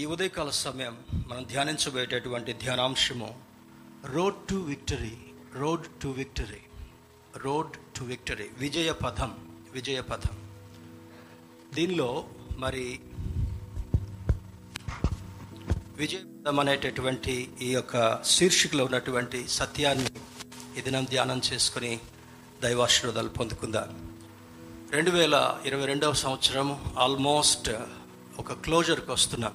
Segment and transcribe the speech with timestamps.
[0.00, 0.94] ఈ ఉదయకాల సమయం
[1.26, 3.28] మనం ధ్యానించబోయేటటువంటి ధ్యానాంశము
[4.04, 5.14] road to victory
[5.54, 6.60] road to victory
[7.36, 9.30] road to victory విజయ పథం
[9.72, 10.36] విజయ పథం.
[11.74, 12.28] దీనిలో
[12.58, 12.84] మరి
[15.96, 20.10] విజయపథం అనేటటువంటి ఈ యొక్క శీర్షికలో ఉన్నటువంటి సత్యాన్ని
[20.78, 22.00] ఈ దినం ధ్యానం చేసుకుని
[22.62, 23.90] దైవాశీర్వాదాలు పొందుకుందాం.
[24.96, 26.68] రెండు వేల ఇరవై రెండవ సంవత్సరం
[26.98, 27.70] ఆల్మోస్ట్
[28.38, 29.54] ఒక క్లోజర్కి వస్తున్నాం.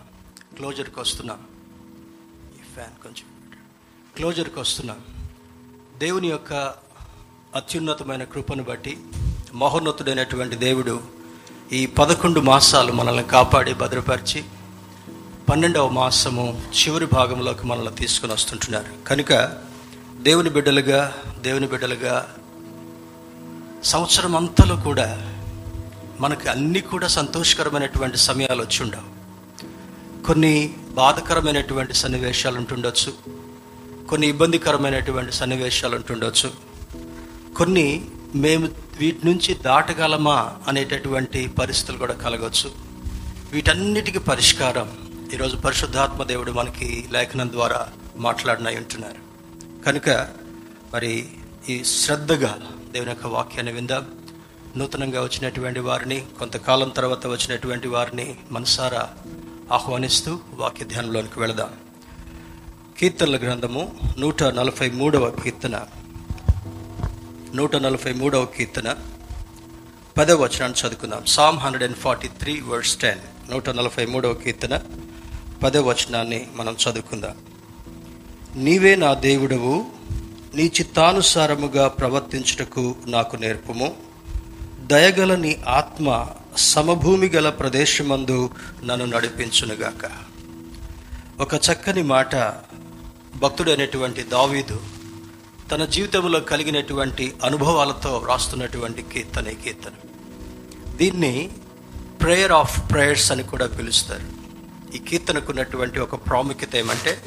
[0.56, 1.38] క్లోజర్కి వస్తున్నా.
[2.54, 3.56] ఈ ఫ్యాన్ కొంచెం
[4.16, 4.96] క్లోజర్కి వస్తున్నా.
[5.98, 6.54] దేవుని యొక్క
[7.56, 8.98] అత్యున్నతమైన కృపను బట్టి
[9.54, 11.02] మహోన్నతుడైనటువంటి దేవుడు
[11.72, 14.44] ఈ పదకొండు మాసాలు మనల్ని కాపాడి భద్రపరిచి
[15.50, 19.04] పన్నెండవ మాసము చివరి భాగంలోకి మనల్ని తీసుకుని వస్తుంటున్నారు.
[19.08, 19.58] కనుక
[20.22, 22.36] దేవుని బిడ్డలుగా దేవుని బిడ్డలుగా
[23.84, 25.38] సంవత్సరం అంతలో కూడా
[26.20, 29.11] మనకి అన్నీ కూడా సంతోషకరమైనటువంటి సమయాలు వచ్చి ఉండవు.
[30.26, 33.14] కొన్ని బాధకరమైనటువంటి సన్నివేశాలు ఉంటుండొచ్చు.
[34.10, 36.52] కొన్ని ఇబ్బందికరమైనటువంటి సన్నివేశాలు ఉంటుండొచ్చు.
[37.56, 42.72] కొన్ని మేము వీటి నుంచి దాటగలమా అనేటటువంటి పరిస్థితులు కూడా కలగవచ్చు
[43.52, 44.98] వీటన్నిటికీ పరిష్కారం
[45.34, 49.32] ఈరోజు పరిశుద్ధాత్మ దేవుడు మనకి లేఖనం ద్వారా మాట్లాడినై ఉంటున్నారు.
[49.84, 50.10] కనుక
[50.94, 51.28] మరి
[51.70, 52.60] ఈ శ్రద్ధగా
[52.92, 54.06] దేవుని యొక్క వాక్యాన్ని విందాం.
[54.78, 59.10] నూతనంగా వచ్చినటువంటి వారిని కొంతకాలం తర్వాత వచ్చినటువంటి వారిని మనసారా
[59.72, 61.70] ఆహ్వానిస్తూ వాక్య ధ్యానంలోనికి వెళదాం.
[62.98, 65.86] కీర్తనల గ్రంథము నూట నలభై మూడవ కీర్తన.
[67.56, 68.96] నూట నలభై మూడవ కీర్తన.
[70.18, 71.26] పదవ వచనాన్ని చదువుకుందాం.
[71.26, 74.80] Psalm hundred and forty three words ten నూట నలభై మూడవ కీర్తన.
[75.64, 77.38] పదవ వచనాన్ని మనం చదువుకుందాం.
[78.56, 79.86] నీవే నా దేవుడవు
[80.56, 83.96] నీ చిత్తానుసారముగా ప్రవర్తించుటకు నాకు నేర్పుము.
[84.80, 88.50] దయగల నీ ఆత్మ సమభూమి గల ప్రదేశమందు
[88.84, 90.12] నన్ను నడిపించునుగాక.
[91.42, 92.36] ఒక చక్కని మాట
[93.36, 94.82] భక్తుడైనటువంటి దావీదు
[95.72, 99.92] తన జీవితంలో కలిగినటువంటి అనుభవాలతో వ్రాస్తున్నటువంటి కీర్తన కీర్తన.
[100.96, 101.50] దీన్ని
[102.22, 104.42] ప్రేయర్ ఆఫ్ ప్రేయర్స్ అని కూడా పిలుస్తారు.
[104.96, 107.24] ఈ కీర్తనకు ఉన్నటువంటి ఒక ప్రాముఖ్యత ఏమంటే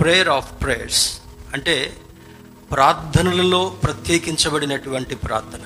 [0.00, 1.20] ప్రేయర్ ఆఫ్ ప్రేయర్స్
[1.52, 1.96] అంటే
[2.72, 5.60] ప్రార్థనలలో ప్రత్యేకించబడినటువంటి ప్రార్థన.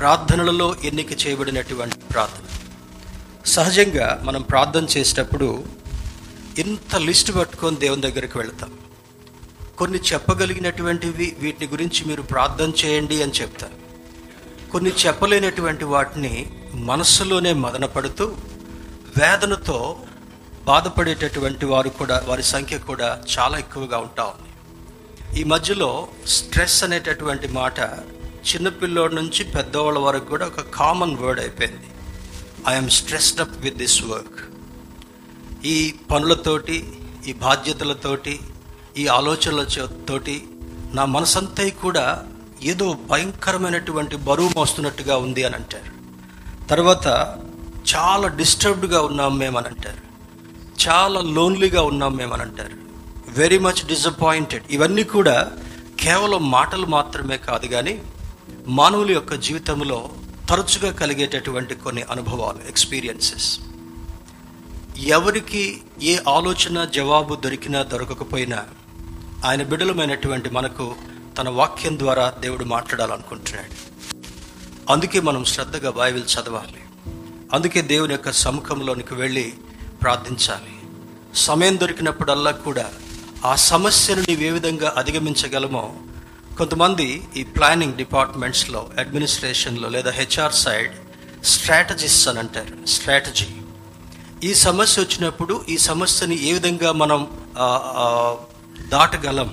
[0.00, 2.46] ప్రార్థనలలో ఎన్నిక చేయబడినటువంటి ప్రార్థన.
[3.46, 5.64] సహజంగా మనం ప్రార్థన చేసేటప్పుడు
[6.58, 8.70] ఇంత లిస్ట్ పట్టుకొని దేవుని దగ్గరికి వెళ్తాం.
[9.78, 13.76] కొన్ని చెప్పగలిగినటువంటివి వీటిని గురించి మీరు ప్రార్థన చేయండి అని చెప్తారు.
[14.72, 16.34] కొన్ని చెప్పలేనటువంటి వాటిని
[16.74, 18.26] మనస్సులోనే మదనపడుతూ
[19.18, 19.78] వేదనతో
[20.64, 24.50] బాధపడేటటువంటి వారు కూడా వారి సంఖ్య కూడా చాలా ఎక్కువగా ఉంటా ఉంది.
[25.40, 27.80] ఈ మధ్యలో స్ట్రెస్ అనేటటువంటి మాట
[28.46, 31.86] చిన్నపిల్లోడి నుంచి పెద్దవాళ్ళ వరకు కూడా ఒక కామన్ వర్డ్ అయిపోయింది.
[32.68, 34.40] I'm stressed up with this work
[35.64, 36.92] ఈ పనులతోటి
[37.26, 38.40] ఈ బాధ్యతలతోటి
[38.98, 40.44] ఈ ఆలోచనలతోటి
[40.92, 42.24] నా మనసంతా కూడా
[42.62, 45.90] ఏదో భయంకరమైనటువంటి బరువు మోస్తున్నట్టుగా ఉంది అని అంటారు.
[46.66, 47.36] తర్వాత
[47.96, 50.10] చాలా డిస్టర్బ్డ్గా ఉన్నాం మేమని అంటారు.
[50.88, 52.76] చాలా లోన్లీగా ఉన్నాం మేమని అంటారు.
[53.28, 55.52] వెరీ మచ్ డిసప్పాయింటెడ్ ఇవన్నీ కూడా
[56.00, 58.02] కేవలం మాటలు మాత్రమే కాదు కానీ
[58.66, 60.10] మానవుల యొక్క జీవితంలో
[60.48, 63.60] తరచుగా కలిగేటటువంటి కొన్ని అనుభవాలు ఎక్స్పీరియన్సెస్
[64.98, 68.64] ఎవరికి ఏ ఆలోచన జవాబు దొరికినా దొరకకపోయినా
[69.44, 70.94] ఆయన బిడలమైనటువంటి మనకు
[71.38, 73.90] తన వాక్యం ద్వారా దేవుడు మాట్లాడాలనుకుంటున్నాడు.
[74.92, 76.80] అందుకే మనం శ్రద్ధగా బైబిల్ చదవాలి.
[77.52, 79.54] అందుకే దేవుని యొక్క సముఖంలోనికి వెళ్ళి
[80.02, 80.80] ప్రార్థించాలి.
[81.34, 82.90] సమయం దొరికినప్పుడల్లా కూడా
[83.44, 85.94] ఆ సమస్యను నీవు ఏ విధంగా అధిగమించగలమో
[86.58, 87.06] కొంతమంది
[87.36, 90.92] ఈ ప్లానింగ్ డిపార్ట్మెంట్స్లో అడ్మినిస్ట్రేషన్లో లేదా హెచ్ఆర్ సైడ్
[91.44, 92.86] స్ట్రాటజిస్ట్ అని అంటారు.
[92.86, 93.46] స్ట్రాటజీ.
[94.44, 97.20] ఈ సమస్య వచ్చినప్పుడు ఈ సమస్యని ఏ విధంగా మనం
[98.88, 99.50] దాటగలం?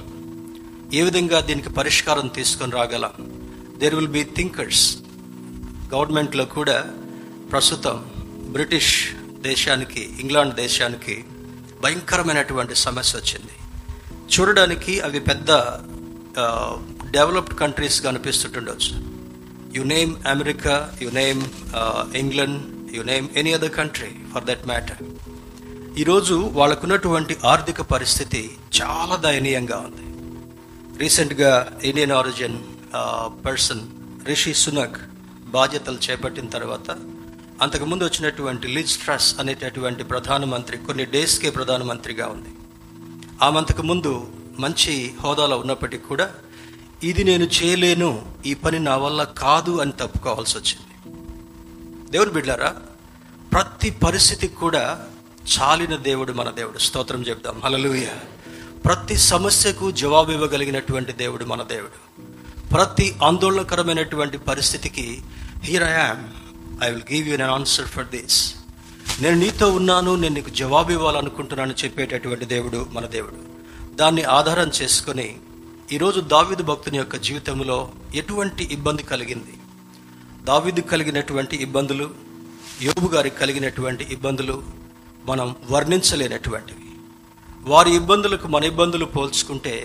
[0.94, 3.14] ఏ విధంగా దీనికి పరిష్కారం తీసుకొని రాగలం?
[3.80, 4.98] దేర్ విల్ బి థింకర్స్
[5.94, 6.78] గవర్నమెంట్లో కూడా
[7.52, 8.06] ప్రస్తుతం
[8.52, 8.94] బ్రిటిష్
[9.42, 11.26] దేశానికి ఇంగ్లాండ్ దేశానికి
[11.82, 13.56] భయంకరమైనటువంటి సమస్య వచ్చింది.
[14.34, 15.52] చూడడానికి అవి పెద్ద
[17.16, 18.94] డెవలప్డ్ కంట్రీస్గా అనిపిస్తుంటుండొచ్చు
[19.76, 21.42] you name America you name
[22.16, 22.62] England
[22.96, 25.02] you name any other country for that matter
[26.02, 28.42] ఈరోజు వాళ్ళకున్నటువంటి ఆర్థిక పరిస్థితి
[28.80, 30.04] చాలా దయనీయంగా ఉంది.
[30.98, 31.52] రీసెంట్గా
[31.84, 32.58] Indian origin
[33.46, 33.84] person
[34.28, 35.00] Rishi Sunak
[35.56, 36.90] బాధ్యతలు చేపట్టిన తర్వాత
[37.62, 42.52] అంతకుముందు వచ్చినటువంటి లిజ్ ట్రస్ అనేటటువంటి ప్రధానమంత్రి కొన్ని డేస్కే ప్రధానమంత్రిగా ఉంది.
[43.42, 44.12] ఆమె అంతకుముందు
[44.60, 46.28] మంచి హోదాలో ఉన్నప్పటికీ కూడా
[47.04, 51.18] ఇది నేను చేయలేను ఈ పని నా వల్ల కాదు అని తప్పుకోవాల్సి వచ్చింది.
[52.12, 52.76] దేవుని బిడ్డారా
[53.52, 55.06] ప్రతి పరిస్థితికి కూడా
[55.60, 56.78] చాలిన దేవుడు మన దేవుడు.
[56.78, 57.62] స్తోత్రం చెప్దాం.
[57.66, 58.08] హలలుయ
[58.86, 62.22] ప్రతి సమస్యకు జవాబు ఇవ్వగలిగినటువంటి దేవుడు మన దేవుడు.
[62.70, 65.22] ప్రతి ఆందోళనకరమైనటువంటి పరిస్థితికి
[65.64, 66.24] here I am
[66.84, 68.56] I will give you an answer for this
[69.22, 73.36] నేను నీతో ఉన్నాను నేను నీకు జవాబు ఇవ్వాలనుకుంటున్నాను చెప్పేటటువంటి దేవుడు మన దేవుడు.
[73.96, 75.36] దాన్ని ఆధారం చేసుకొని
[75.96, 77.76] ఈరోజు దావిదు భక్తుని యొక్క జీవితంలో
[78.20, 79.54] ఎటువంటి ఇబ్బంది కలిగింది?
[80.50, 82.06] దావిదు కలిగినటువంటి ఇబ్బందులు
[82.86, 84.56] యోబు గారికి కలిగినటువంటి ఇబ్బందులు
[85.30, 86.90] మనం వర్ణించలేనటువంటివి.
[87.72, 89.76] వారి ఇబ్బందులకు మన ఇబ్బందులు పోల్చుకుంటే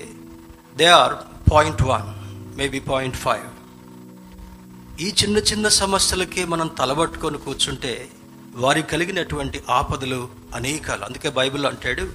[0.81, 1.17] they are
[1.53, 2.11] point one
[2.59, 3.49] maybe point five
[5.07, 7.95] ఈ చిన్న చిన్న సమస్యలకే మనం తలబట్టుకొని కూర్చుంటే
[8.67, 10.23] వారికి కలిగినటువంటి ఆపదలు
[10.61, 11.03] అనేకాలు.
[11.09, 12.07] అందుకే బైబిల్ అంటాడు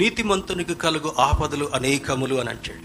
[0.00, 2.84] నీతిమంతునికి కలుగు ఆపదలు అనేకములు అని అంటాడు.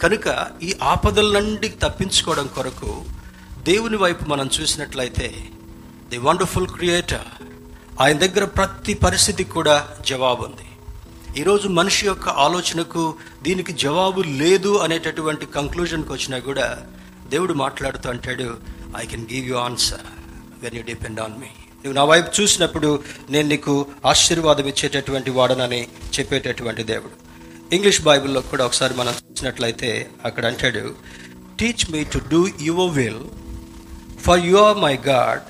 [0.00, 3.04] కనుక ఈ ఆపదల నుండి తప్పించుకోవడం కొరకు
[3.62, 5.28] దేవుని వైపు మనం చూసినట్లయితే
[6.10, 7.28] ది వండర్ఫుల్ క్రియేటర్
[8.00, 10.66] ఆయన దగ్గర ప్రతి పరిస్థితికి కూడా జవాబు ఉంది.
[11.40, 16.82] ఈరోజు మనిషి యొక్క ఆలోచనకు దీనికి జవాబు లేదు అనేటటువంటి కంక్లూజన్కి వచ్చినా కూడా
[17.28, 18.58] దేవుడు మాట్లాడుతూ అంటాడు
[19.02, 20.06] I can give you answer
[20.62, 21.50] when you depend on me
[21.82, 25.88] నువ్వు నా వైపు చూసినప్పుడు నేను నీకు ఆశీర్వాదం ఇచ్చేటటువంటి వాడనని
[26.18, 27.25] చెప్పేటటువంటి దేవుడు.
[27.72, 30.94] ఇంగ్లీష్ బైబిల్లో కూడా ఒకసారి మనం చూసినట్లయితే అక్కడ అంటాడు
[31.60, 33.24] teach me to do your will
[34.20, 35.40] for you are my God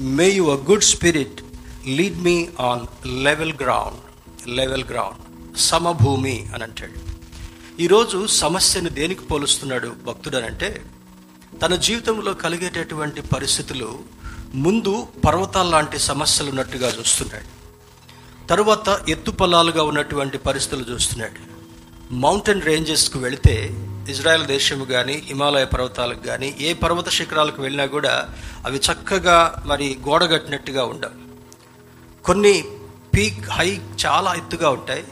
[0.00, 1.42] may your good spirit
[1.86, 4.00] lead me on level ground
[4.48, 7.00] level ground సమభూమి అని అంటాడు.
[7.82, 10.82] ఈరోజు సమస్యను దేనికి పోలుస్తున్నాడు భక్తుడు అని అంటే
[11.62, 13.98] తన జీవితంలో కలిగేటటువంటి పరిస్థితులు
[14.54, 17.56] ముందు పర్వతాల లాంటి సమస్యలు ఉన్నట్టుగా చూస్తున్నాడు.
[18.46, 21.55] తరువాత ఎత్తు పొలాలుగా ఉన్నటువంటి పరిస్థితులు చూస్తున్నాడు.
[22.10, 23.70] మౌంటైన్ రేంజెస్కు వెళితే
[24.08, 28.28] ఇజ్రాయెల్ దేశం కానీ హిమాలయ పర్వతాలకు కానీ ఏ పర్వత శిఖరాలకు వెళ్ళినా కూడా
[28.64, 31.12] అవి చక్కగా మరి గోడగట్టినట్టుగా ఉండవు.
[32.24, 32.64] కొన్ని
[33.14, 35.04] పీక్ హై చాలా ఎత్తుగా ఉంటాయి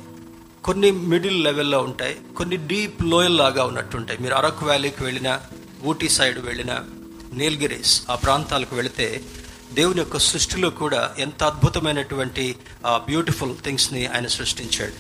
[0.65, 5.41] కొన్ని మిడిల్ లెవెల్లో ఉంటాయి కొన్ని డీప్ లోయల్లాగా ఉన్నట్టు ఉంటాయి మీరు అరకు వ్యాలీకి వెళ్ళినా
[5.85, 6.85] ఊటీ సైడ్ వెళ్ళినా
[7.33, 9.25] నీల్గిరీస్ ఆ ప్రాంతాలకు వెళితే
[9.73, 12.57] దేవుని యొక్క సృష్టిలో కూడా ఎంత అద్భుతమైనటువంటి
[12.87, 14.97] బ్యూటిఫుల్ థింగ్స్ని ఆయన సృష్టించాడు.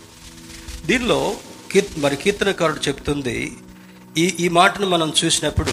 [0.87, 1.37] దీనిలో
[1.75, 3.59] కీర్ మరి కీర్తనకారుడు చెప్తుంది
[4.17, 5.73] ఈ ఈ మాటను మనం చూసినప్పుడు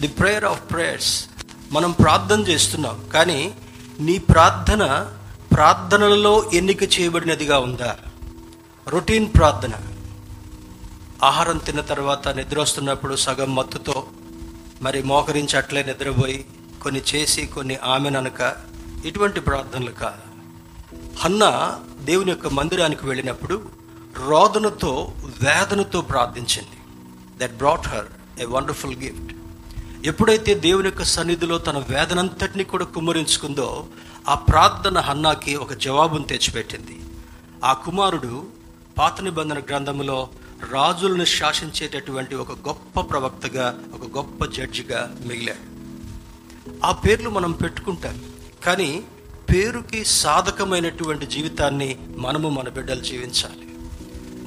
[0.00, 1.26] ది ప్రేయర్ ఆఫ్ ప్రేయర్స్
[1.72, 3.54] మనం ప్రార్థన చేస్తున్నాం కానీ
[4.00, 5.10] నీ ప్రార్థన
[5.52, 7.98] ప్రార్థనలలో ఎన్నిక చేయబడినదిగా ఉందా?
[8.88, 9.70] రొటీన్ ప్రార్థన.
[11.22, 14.06] ఆహారం తిన్న తర్వాత నిద్ర వస్తున్నప్పుడు సగం మత్తుతో
[14.82, 16.44] మరి మోకరించి అట్లే నిద్రపోయి
[16.82, 18.54] కొన్ని చేసి కొన్ని ఆమెననక
[19.04, 20.22] ఇటువంటి ప్రార్థనలు కాదు.
[21.18, 21.44] హన్న
[22.04, 23.81] దేవుని యొక్క మందిరానికి వెళ్ళినప్పుడు
[24.16, 25.12] రోదనతో
[25.42, 26.78] వేదనతో ప్రార్థించింది.
[27.38, 29.32] That brought her a wonderful gift
[30.06, 33.86] ఎప్పుడైతే దేవుని యొక్క సన్నిధిలో తన వేదనంతటిని కూడా కుమ్మరించుకుందో
[34.28, 37.00] ఆ ప్రార్థన హన్నాకి ఒక జవాబును తెచ్చిపెట్టింది.
[37.64, 38.46] ఆ కుమారుడు
[38.98, 40.28] పాత నిబంధన గ్రంథంలో
[40.72, 45.72] రాజులను శాసించేటటువంటి ఒక గొప్ప ప్రవక్తగా ఒక గొప్ప జడ్జిగా మిగిలాడు.
[46.86, 48.24] ఆ పేర్లు మనం పెట్టుకుంటాం
[48.64, 49.02] కానీ
[49.54, 53.71] పేరుకి సాధకమైనటువంటి జీవితాన్ని మనము మన బిడ్డలు జీవించాలి.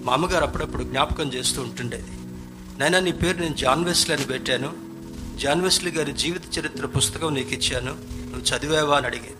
[0.05, 2.11] మా అమ్మగారు అప్పుడప్పుడు జ్ఞాపకం చేస్తూ ఉంటుండేది
[2.79, 4.73] నైనా నీ పేరు నేను జాన్ వెస్లీ అని పెట్టాను.
[5.37, 7.95] జాన్ వెస్లీ గారి జీవిత చరిత్ర పుస్తకం నీకు ఇచ్చాను.
[8.25, 8.97] నువ్వు చదివావా?
[8.97, 9.33] అని అడిగేది.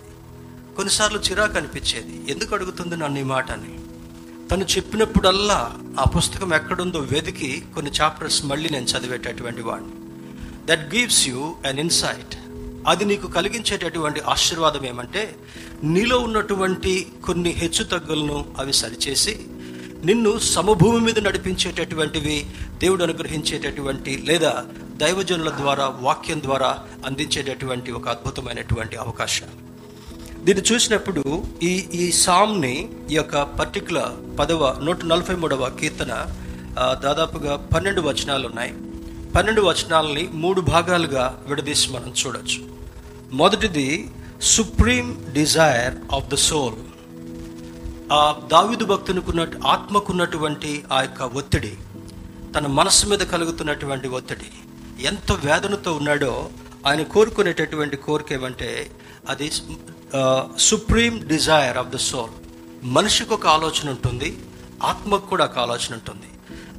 [0.75, 2.31] కొన్నిసార్లు చిరాకు అనిపించేది.
[2.31, 3.51] ఎందుకు అడుగుతుంది నన్ను ఈ మాట?
[3.51, 3.79] అని.
[4.47, 9.91] తను చెప్పినప్పుడల్లా ఆ పుస్తకం ఎక్కడుందో వెతికి కొన్ని చాప్టర్స్ మళ్ళీ నేను చదివేటటువంటి వాడిని
[10.65, 12.35] that gives you an insight
[12.87, 15.35] అది నీకు కలిగించేటటువంటి ఆశీర్వాదం ఏమంటే
[15.83, 19.47] నీలో ఉన్నటువంటి కొన్ని హెచ్చు తగ్గులను అవి సరిచేసి
[20.07, 22.37] నిన్ను సమభూమి మీద నడిపించేటటువంటివి
[22.81, 24.51] దేవుడు అనుగ్రహించేటటువంటి లేదా
[25.01, 26.71] దైవజనుల ద్వారా వాక్యం ద్వారా
[27.05, 29.47] అందించేటటువంటి ఒక అద్భుతమైనటువంటి అవకాశం.
[30.45, 31.23] దీన్ని చూసినప్పుడు
[31.63, 31.71] ఈ
[32.01, 32.75] ఈ సామ్ని
[33.11, 36.13] ఈ యొక్క పర్టికులర్ పదవ నూట నలభై మూడవ కీర్తన
[37.05, 38.73] దాదాపుగా పన్నెండు వచనాలు ఉన్నాయి.
[39.35, 42.59] పన్నెండు వచనాలని మూడు భాగాలుగా విడదీసి మనం చూడొచ్చు.
[43.41, 43.87] మొదటిది
[44.53, 46.77] supreme desire of the soul
[48.13, 51.77] ఆ దావిదు భక్తునికున్న ఆత్మకున్నటువంటి ఆ యొక్క ఒత్తిడి
[52.55, 54.49] తన మనస్సు మీద కలుగుతున్నటువంటి ఒత్తిడి
[55.05, 56.49] ఎంత వేదనతో ఉన్నాడో
[56.87, 58.91] ఆయన కోరుకునేటటువంటి కోరిక ఏమంటే
[59.29, 59.51] అది
[60.59, 62.29] supreme desire of the soul
[62.83, 64.39] మనిషికి ఒక ఆలోచన ఉంటుంది
[64.83, 66.29] ఆత్మకు కూడా ఒక ఆలోచన ఉంటుంది.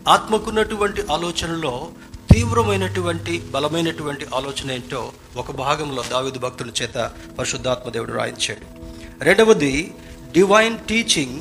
[0.09, 1.89] ఆత్మకున్నటువంటి ఆలోచనలో
[2.33, 8.87] తీవ్రమైనటువంటి బలమైనటువంటి ఆలోచన ఏంటో ఒక భాగంలో దావిదు భక్తుల చేత పరిశుద్ధాత్మ దేవుడు రాయించాడు.
[9.25, 9.95] రెండవది
[10.37, 11.37] divine teaching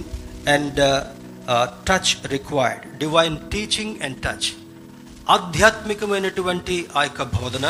[0.47, 0.79] and
[1.89, 4.49] touch required divine teaching and touch
[5.29, 7.67] ఆధ్యాత్మికమైనటువంటి ఆ యొక్క బోధన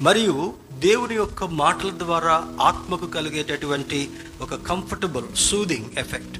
[0.00, 0.34] మరియు
[0.78, 4.00] దేవుని యొక్క మాటల ద్వారా ఆత్మకు కలిగేటటువంటి
[4.40, 6.36] ఒక కంఫర్టబుల్ సూదింగ్ ఎఫెక్ట్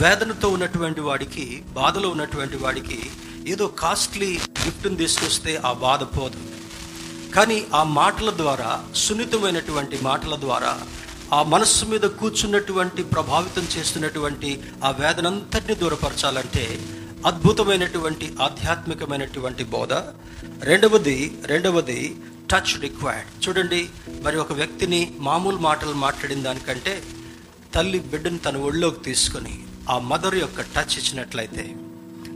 [0.00, 2.98] వేదనతో ఉన్నటువంటి వాడికి బాధలో ఉన్నటువంటి వాడికి
[3.46, 4.30] ఏదో కాస్ట్లీ
[4.64, 6.40] గిఫ్ట్ని తీసుకొస్తే ఆ బాధ పోదు.
[7.34, 10.72] కానీ ఆ మాటల ద్వారా సున్నితమైనటువంటి మాటల ద్వారా
[11.32, 16.78] ఆ మనస్సు మీద కూర్చున్నటువంటి ప్రభావితం చేస్తున్నటువంటి ఆ వేదనంతటిని దూరపరచాలంటే
[17.26, 19.92] అద్భుతమైనటువంటి ఆధ్యాత్మికమైనటువంటి బోధ.
[20.62, 22.16] రెండవది రెండవది
[22.50, 23.88] టచ్ రిక్వైర్డ్ చూడండి
[24.22, 27.02] మరి ఒక వ్యక్తిని మామూలు మాటలు మాట్లాడిన దానికంటే
[27.74, 31.74] తల్లి బిడ్డను తన ఒళ్ళోకి తీసుకొని ఆ మదర్ యొక్క టచ్ ఇచ్చినట్లయితే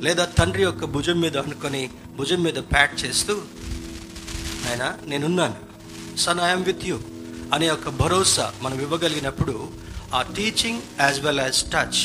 [0.02, 3.35] లేదా తండ్రి యొక్క భుజం మీద అనుకొని భుజం మీద ప్యాట్ చేస్తూ
[4.71, 5.57] ఆయన నేనున్నాను.
[6.16, 6.99] సన్ ఐఎమ్ విత్ యూ
[7.52, 9.55] అనే ఒక భరోసా మనం ఇవ్వగలిగినప్పుడు
[10.14, 12.00] ఆ teaching as well as touch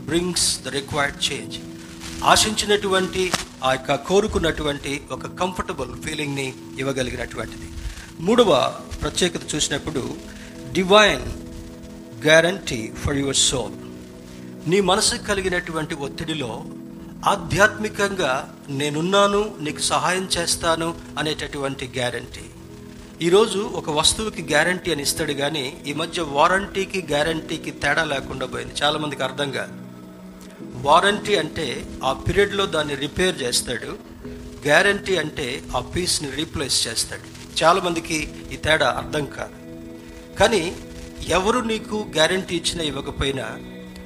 [0.00, 1.56] brings the required change
[2.24, 3.22] ఆశించినటువంటి
[3.64, 7.68] ఆ యొక్క కోరుకున్నటువంటి ఒక కంఫర్టబుల్ ఫీలింగ్ని ఇవ్వగలిగినటువంటిది.
[8.20, 8.52] మూడవ
[9.00, 10.02] ప్రత్యేకత చూసినప్పుడు
[10.72, 11.26] divine
[12.22, 13.76] guarantee for your soul
[14.66, 16.52] నీ మనసుకు కలిగినటువంటి ఒత్తిడిలో
[17.26, 18.32] ఆధ్యాత్మికంగా
[18.70, 20.88] నేనున్నాను నీకు సహాయం చేస్తాను
[21.18, 22.44] అనేటటువంటి గ్యారంటీ
[23.22, 28.74] ఈరోజు ఒక వస్తువుకి గ్యారంటీ అని ఇస్తాడు కానీ ఈ మధ్య వారంటీకి గ్యారంటీకి తేడా లేకుండా పోయింది.
[28.82, 29.72] చాలామందికి అర్థం కాదు.
[30.82, 33.86] వారంటీ అంటే ఆ పీరియడ్లో దాన్ని రిపేర్ చేస్తాడు.
[34.66, 37.22] గ్యారంటీ అంటే ఆ పీస్ని రీప్లేస్ చేస్తాడు.
[37.64, 39.54] చాలామందికి ఈ తేడా అర్థం కాదు.
[40.36, 40.76] కానీ
[41.28, 43.46] ఎవరు నీకు గ్యారంటీ ఇచ్చినా ఇవ్వకపోయినా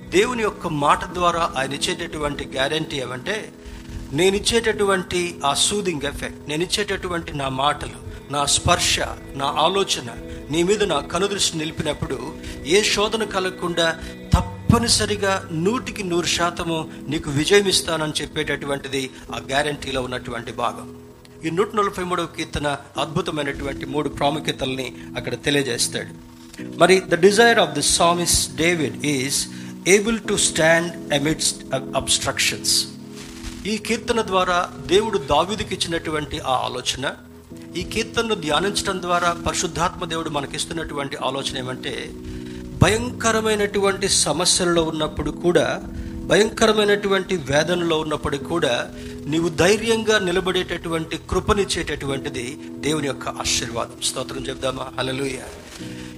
[0.08, 3.52] దేవుని యొక్క మాట ద్వారా ఆయన ఇచ్చేటటువంటి గ్యారంటీ ఏమంటే
[4.12, 8.94] నేను ఇచ్చేటటువంటి ఆ సూదింగ్ ఎఫెక్ట్ నేను ఇచ్చేటటువంటి నా మాటలు నా స్పర్శ
[9.40, 10.08] నా ఆలోచన
[10.50, 12.16] నీ మీద నా కనుదృష్టి నిలిపినప్పుడు
[12.66, 13.86] ఏ శోధన కలగకుండా
[14.34, 15.32] తప్పనిసరిగా
[15.64, 16.76] నూటికి నూరు శాతము
[17.08, 19.02] నీకు విజయం ఇస్తానని చెప్పేటటువంటిది
[19.34, 20.88] ఆ గ్యారంటీలో ఉన్నటువంటి భాగం.
[21.46, 22.68] ఈ నూట నలభై మూడవ కీర్తన
[22.98, 26.12] అద్భుతమైనటువంటి మూడు ప్రాముఖ్యతల్ని అక్కడ తెలియజేస్తాడు.
[26.82, 29.40] మరి the desire of the psalmist David is
[29.88, 31.50] able to stand amidst
[32.00, 32.76] obstructions.
[33.66, 34.58] ఈ కీర్తన ద్వారా
[34.94, 37.04] దేవుడు దావిదికి ఇచ్చినటువంటి ఆ ఆలోచన
[37.76, 42.10] ఈ కీర్తనను ధ్యానించడం ద్వారా పరిశుద్ధాత్మ దేవుడు మనకిస్తున్నటువంటి ఆలోచన ఏమంటే
[42.82, 45.82] భయంకరమైనటువంటి సమస్యలలో ఉన్నప్పుడు కూడా
[46.26, 48.90] భయంకరమైనటువంటి వేదనలో ఉన్నప్పుడు కూడా
[49.26, 54.02] నీవు ధైర్యంగా నిలబడేటటువంటి కృపనిచ్చేటటువంటిది దేవుని యొక్క ఆశీర్వాదం.
[54.02, 54.86] స్తోత్రం చెప్దామా?
[54.98, 55.38] హలలుయ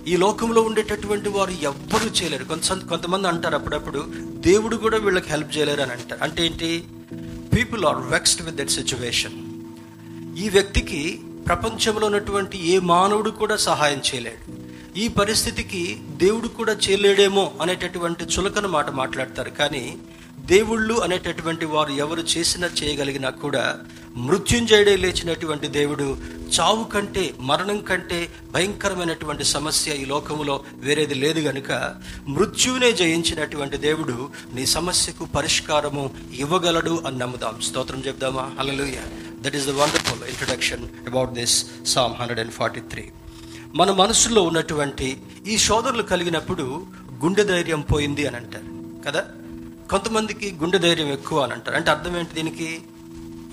[0.06, 2.44] ఈ లోకంలో ఉండేటటువంటి వారు ఎవ్వరూ చేయలేరు.
[2.44, 4.04] కొంత కొంతమంది అంటారు అప్పుడప్పుడు
[4.36, 6.22] దేవుడు కూడా వీళ్ళకి హెల్ప్ చేయలేరు అని అంటారు.
[6.22, 6.84] అంటే ఏంటి?
[7.56, 9.51] People are vexed with that situation
[10.38, 14.62] ఈ వ్యక్తికి ప్రపంచంలో ఉన్నటువంటి ఏ మానవుడు కూడా సహాయం చేయలేడు.
[14.98, 19.50] ఈ పరిస్థితికి దేవుడు కూడా చేయలేడేమో అనేటటువంటి చులకన మాట మాట్లాడతారు.
[19.50, 19.98] కానీ
[20.38, 23.78] దేవుళ్ళు అనేటటువంటి వారు ఎవరు చేసినా చేయగలిగినా కూడా
[24.16, 26.16] మృత్యుంజయుడే లేచినటువంటి దేవుడు
[26.60, 31.94] చావు కంటే మరణం కంటే భయంకరమైనటువంటి సమస్య ఈ లోకంలో వేరేది లేదు గనుక
[32.28, 37.60] మృత్యువునే జయించినటువంటి దేవుడు నీ సమస్యకు పరిష్కారము ఇవ్వగలడు అని నమ్ముదాం.
[37.60, 38.50] స్తోత్రం చెప్దామా?
[38.58, 38.94] అలలుయ
[39.42, 43.10] that is the wonderful introduction about this psalm hundred and forty three
[43.74, 46.86] మన మనసులో ఉన్నటువంటి ఈ సోదరులు కలిగినప్పుడు
[47.24, 48.64] గుండె ధైర్యం పోయింది అని అంటారు
[49.02, 49.24] కదా?
[49.90, 51.76] కొంతమందికి గుండె ధైర్యం ఎక్కువ అని అంటారు.
[51.76, 52.82] అంటే అర్థం ఏంటి దీనికి?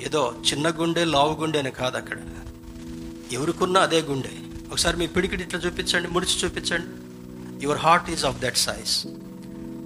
[0.06, 2.18] ఏదో చిన్న గుండె లావు గుండె అని కాదు అక్కడ.
[3.32, 4.30] ఎవరికున్నా అదే గుండె.
[4.72, 6.88] ఒకసారి మీ పిడికిడి ఇట్లా చూపించండి ముడిచి చూపించండి.
[7.66, 9.08] Your heart is of that size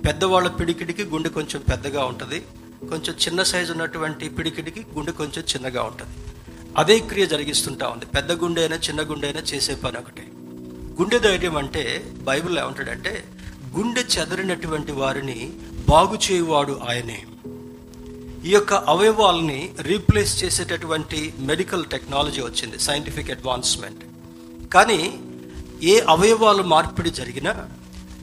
[0.05, 2.43] పెద్దవాళ్ళ పిడికిడికి గుండె కొంచెం పెద్దగా ఉంటుంది.
[2.89, 6.15] కొంచెం చిన్న సైజు ఉన్నటువంటి పిడికిడికి గుండె కొంచెం చిన్నగా ఉంటుంది.
[6.77, 8.05] అదే క్రియ జరిగిస్తుంటా ఉంది.
[8.05, 10.27] పెద్ద గుండె అయినా చిన్న గుండె అయినా చేసే పని ఒకటే.
[11.01, 13.23] గుండె ధైర్యం అంటే బైబిల్ ఏమంటాడంటే
[13.75, 15.53] గుండె చెదరినటువంటి వారిని
[15.89, 17.25] బాగు చేయువాడు ఆయనే.
[18.45, 24.03] ఈ యొక్క అవయవాల్ని రీప్లేస్ చేసేటటువంటి మెడికల్ టెక్నాలజీ వచ్చింది సైంటిఫిక్ అడ్వాన్స్మెంట్.
[24.73, 25.19] కానీ
[25.83, 27.69] ఏ అవయవాలు మార్పిడి జరిగినా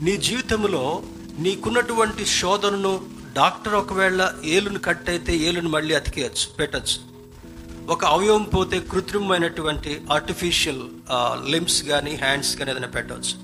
[0.01, 1.03] నీ జీవితంలో
[1.39, 7.11] నీకున్నటువంటి శోధనను డాక్టర్ ఒకవేళ ఏలును కట్ అయితే ఏలును మళ్ళీ అతికేయచ్చు పెట్టచ్చు.
[7.91, 10.81] ఒక అవయవం పోతే కృత్రిమమైనటువంటి ఆర్టిఫిషియల్
[11.51, 13.35] లిమ్స్ కానీ హ్యాండ్స్ కానీ ఏదైనా పెట్టవచ్చు.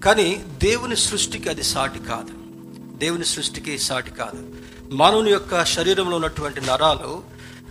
[0.00, 2.30] కానీ దేవుని సృష్టికి అది సాటి కాదు.
[2.98, 4.54] దేవుని సృష్టికి సాటి కాదు.
[4.92, 7.22] మానవుని యొక్క శరీరంలో ఉన్నటువంటి నరాలు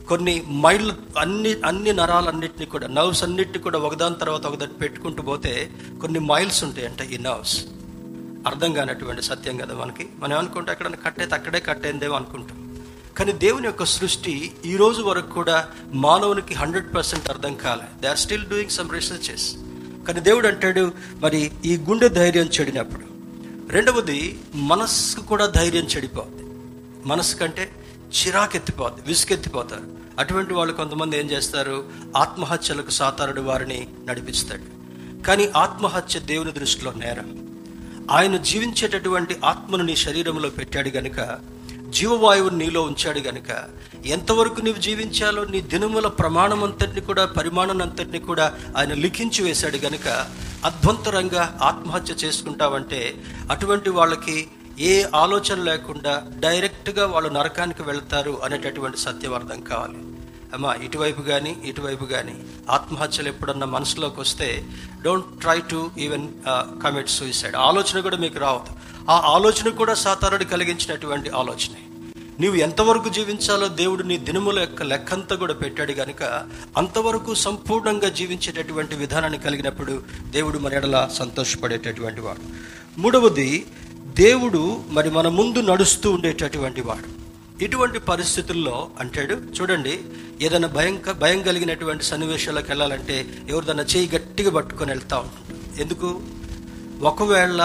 [0.10, 6.20] కొన్ని మైళ్ళు అన్ని అన్ని నరాలన్నింటినీ కూడా నర్వ్స్ అన్నిటిని కూడా ఒకదాని తర్వాత ఒకదాన్ని పెట్టుకుంటూ పోతే కొన్ని
[6.20, 7.66] మైల్స్ ఉంటాయంట ఈ నర్వ్స్
[8.48, 10.10] అర్థం కానటువంటి సత్యం కదా మనకి.
[10.20, 10.72] మనం ఏమనుకుంటే?
[10.72, 12.84] అక్కడ కట్టేది అక్కడే కట్టేందేమో అనుకుంటాం.
[13.18, 18.02] కానీ దేవుని యొక్క సృష్టి ఈ రోజు వరకు కూడా మానవునికి హండ్రెడ్ పర్సెంట్ అర్థం కాలే.
[18.02, 19.56] They are still doing some researches
[20.08, 23.06] కానీ దేవుడు అంటాడు మరి ఈ గుండె ధైర్యం చెడినప్పుడు.
[23.72, 26.44] రెండవది మనస్సు కూడా ధైర్యం చెడిపోద్ది.
[27.06, 27.72] మనసు కంటే
[28.10, 31.90] చిరాకెత్తిపోద్ది విసుకెత్తిపోతారు అటువంటి వాళ్ళు కొంతమంది ఏం చేస్తారు?
[32.18, 34.80] ఆత్మహత్యలకు సాతారుడు వారిని నడిపిస్తాడు.
[35.24, 37.49] కానీ ఆత్మహత్య దేవుని దృష్టిలో నేరం.
[38.10, 41.20] ఆయన జీవించేటటువంటి ఆత్మను నీ శరీరంలో పెట్టాడు గనుక
[41.90, 43.52] జీవవాయువుని నీలో ఉంచాడు గనుక
[44.06, 50.08] ఎంతవరకు నీవు జీవించాలో నీ దినముల ప్రమాణం అంతటిని కూడా పరిమాణం అంతటిని కూడా ఆయన లిఖించి వేశాడు గనుక
[50.66, 53.02] అద్భుతరంగా ఆత్మహత్య చేసుకుంటావంటే
[53.52, 54.38] అటువంటి వాళ్ళకి
[54.80, 60.00] ఏ ఆలోచన లేకుండా డైరెక్ట్గా వాళ్ళు నరకానికి వెళ్తారు అనేటటువంటి సత్యం అర్థం కావాలి.
[60.54, 62.36] అమ్మా ఇటువైపు కానీ ఇటువైపు కానీ
[62.70, 64.66] ఆత్మహత్యలు ఎప్పుడన్నా మనసులోకి వస్తే
[65.02, 66.30] don't try to even
[66.84, 68.74] commit suicide ఆలోచన కూడా మీకు రావద్దు.
[69.12, 71.82] ఆ ఆలోచన కూడా సాతారుడు కలిగించినటువంటి ఆలోచనే.
[72.40, 76.24] నీవు ఎంతవరకు జీవించాలో దేవుడు నీ దినముల యొక్క లెక్కంతా కూడా పెట్టాడు కనుక
[76.78, 82.40] అంతవరకు సంపూర్ణంగా జీవించేటటువంటి విధానాన్ని కలిగినప్పుడు దేవుడు మన ఎడల సంతోషపడేటటువంటి వాడు.
[83.00, 83.66] మూడవది
[84.06, 87.19] దేవుడు మరి మన ముందు నడుస్తూ ఉండేటటువంటి వాడు.
[87.60, 90.00] ఇటువంటి పరిస్థితుల్లో అంటాడు చూడండి
[90.42, 93.16] ఏదైనా భయం భయం కలిగినటువంటి సన్నివేశాలకు వెళ్ళాలంటే
[93.50, 96.10] ఎవరిదన్నా చేయి గట్టిగా పట్టుకొని వెళ్తా ఉంటుంది ఎందుకు?
[97.02, 97.62] ఒకవేళ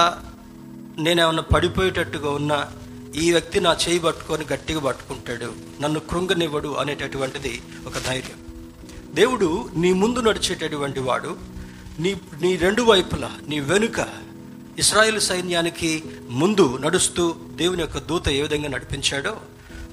[0.97, 2.57] నేనేమన్నా పడిపోయేటట్టుగా ఉన్నా
[3.15, 8.39] ఈ వ్యక్తి నా చేయి పట్టుకొని గట్టిగా పట్టుకుంటాడు నన్ను కృంగనివ్వడు అనేటటువంటిది ఒక ధైర్యం.
[9.13, 11.31] దేవుడు నీ ముందు నడిచేటటువంటి వాడు
[11.99, 12.11] నీ
[12.41, 13.99] నీ రెండు వైపులా నీ వెనుక
[14.79, 19.33] ఇస్రాయేల్ సైన్యానికి ముందు నడుస్తూ దేవుని యొక్క దూత ఏ విధంగా నడిపించాడో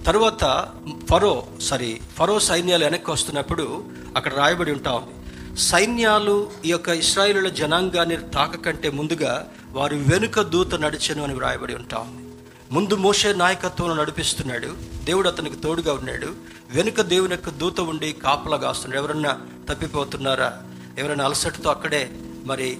[0.06, 0.68] తరువాత
[1.10, 3.84] ఫరో సారీ ఫరో సైన్యాలు వెనక్కి వస్తున్నప్పుడు
[4.16, 5.14] అక్కడ రాయబడి ఉంటా ఉంది.
[5.60, 12.28] సైన్యాలు ఈ యొక్క ఇస్రాయేలుల జనాంగాన్ని తాకకంటే ముందుగా వారి వెనుక దూత నడిచెను అని వ్రాయబడి ఉంటా ఉంది.
[12.70, 14.68] ముందు మోసే నాయకత్వంలో నడిపిస్తున్నాడు.
[15.04, 16.28] దేవుడు అతనికి తోడుగా ఉన్నాడు.
[16.70, 19.02] వెనుక దేవుని యొక్క దూత ఉండి కాపలా కాస్తున్నాడు.
[19.02, 20.62] ఎవరన్నా తప్పిపోతున్నారా?
[20.98, 22.10] ఎవరైనా అలసటతో అక్కడే
[22.44, 22.78] మరి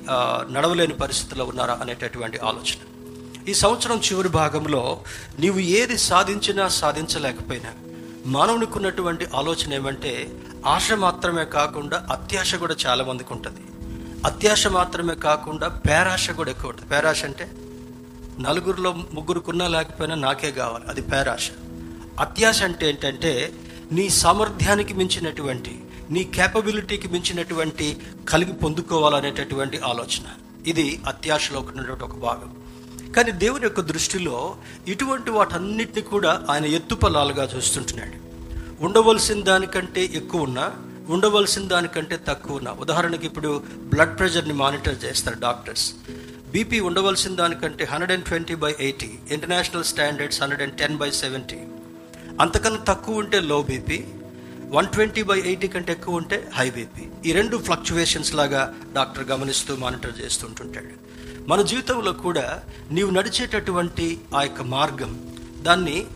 [0.51, 2.81] నడవలేని పరిస్థితిలో ఉన్నారా అనేటటువంటి ఆలోచన.
[3.49, 5.01] ఈ సంవత్సరం చివరి భాగంలో
[5.39, 7.73] నీవు ఏది సాధించినా సాధించలేకపోయినా
[8.27, 13.61] మానవునికి ఉన్నటువంటి ఆలోచన ఏమంటే ఆశ మాత్రమే కాకుండా అత్యాశ కూడా చాలా మందికి ఉంటుంది.
[14.27, 16.91] అత్యాశ మాత్రమే కాకుండా పేరాశ కూడా ఎక్కువ ఉంటుంది.
[16.91, 17.51] పేరాశ అంటే
[18.41, 21.51] నలుగురిలో ముగ్గురుకున్నా లేకపోయినా నాకే కావాలి అది పేరాశ.
[22.21, 23.53] అత్యాశ అంటే ఏంటంటే
[23.93, 27.97] నీ సామర్థ్యానికి మించినటువంటి నీ కేపబిలిటీకి మించినటువంటి
[28.29, 30.25] కలిగి పొందుకోవాలనేటటువంటి ఆలోచన.
[30.67, 32.63] ఇది అత్యాశలో ఉన్నటువంటి ఒక భాగం.
[33.17, 34.57] కానీ దేవుని యొక్క దృష్టిలో
[34.89, 38.17] ఇటువంటి వాటన్నిటిని కూడా ఆయన ఎత్తుపలాలుగా చూస్తుంటున్నాడు.
[38.85, 40.73] ఉండవలసిన దానికంటే ఎక్కువ ఉన్నా
[41.09, 42.73] ఉండవలసిన దానికంటే తక్కువ ఉన్నా.
[42.73, 45.95] ఉదాహరణకి ఇప్పుడు బ్లడ్ ప్రెషర్ని మానిటర్ చేస్తారు డాక్టర్స్.
[46.51, 51.57] బీపీ ఉండవలసిన దానికంటే hundred and twenty by eighty international standards hundred and ten by seventy.
[52.41, 54.05] అంతకన్నా తక్కువ ఉంటే low BP
[54.69, 57.29] one twenty by eighty కంటే ఎక్కువ ఉంటే హై బీపీ.
[57.29, 61.02] ఈ రెండు ఫ్లక్చువేషన్స్ లాగా డాక్టర్ గమనిస్తూ మానిటర్ చేస్తుంటుంటాడు.
[61.49, 65.13] మన జీవితంలో కూడా నీవు నడిచేటటువంటి ఆ యొక్క మార్గం
[65.63, 66.07] దాన్ని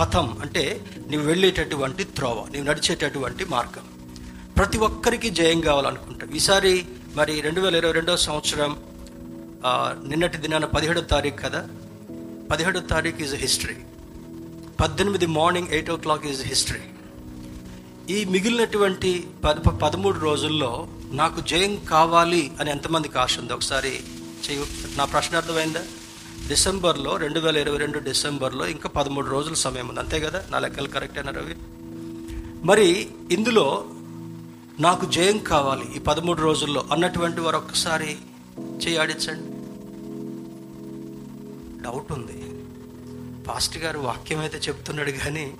[0.00, 3.84] పథం అంటే నీవు వెళ్ళేటటువంటి త్రోవ నీవు నడిచేటటువంటి మార్గం.
[4.56, 6.30] ప్రతి ఒక్కరికి జయం కావాలనుకుంటాం.
[6.30, 8.76] ఈసారి మరి రెండు వేల ఇరవై రెండవ సంవత్సరం
[10.08, 11.68] నిన్నటి దినాన పదిహేడో తారీఖు కదా?
[12.50, 13.76] పదిహేడో తారీఖు ఈజ్ హిస్టరీ
[14.80, 16.82] పద్దెనిమిది morning eight o'clock is history
[18.10, 23.52] ఈ మిగిలినటువంటి పద పదమూడు రోజుల్లో నాకు జయం కావాలి అని ఎంతమందికి ఆశ ఉంది?
[23.52, 24.00] ఒకసారి
[24.50, 25.82] చెయ్యి నా ప్రశ్న అర్థమైందా?
[26.48, 30.00] డిసెంబర్లో రెండు వేల ఇరవై రెండు డిసెంబర్లో ఇంకా పదమూడు రోజుల సమయం ఉంది.
[30.00, 30.44] అంతే కదా?
[30.50, 31.54] నా లెక్కలు కరెక్ట్ అయినా రవి?
[32.66, 33.84] మరి ఇందులో
[34.80, 38.16] నాకు జయం కావాలి ఈ పదమూడు రోజుల్లో అన్నటువంటి వారు ఒక్కసారి
[38.58, 39.54] చేయాడించండి
[41.82, 42.60] డౌట్ ఉంది.
[43.44, 45.54] పాస్ట్ గారు వాక్యం అయితే చెప్తున్నాడు కానీ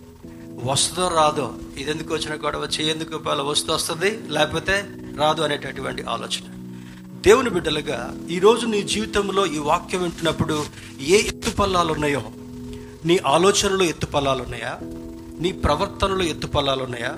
[0.64, 6.53] వస్తుందో రాదో ఇది ఎందుకు వచ్చిన గొడవ చేయందుకు వస్తూ వస్తుంది లేకపోతే రాదు అనేటటువంటి ఆలోచన.
[7.24, 10.56] దేవుని బిడ్డలుగా ఈరోజు నీ జీవితంలో ఈ వాక్యం వింటున్నప్పుడు
[11.08, 12.22] ఏ ఎత్తుపల్లాలు ఉన్నాయో
[13.04, 14.72] నీ ఆలోచనలో ఎత్తుపల్లాలు ఉన్నాయా
[15.40, 17.12] నీ ప్రవర్తనలో ఎత్తుపల్లాలు ఉన్నాయా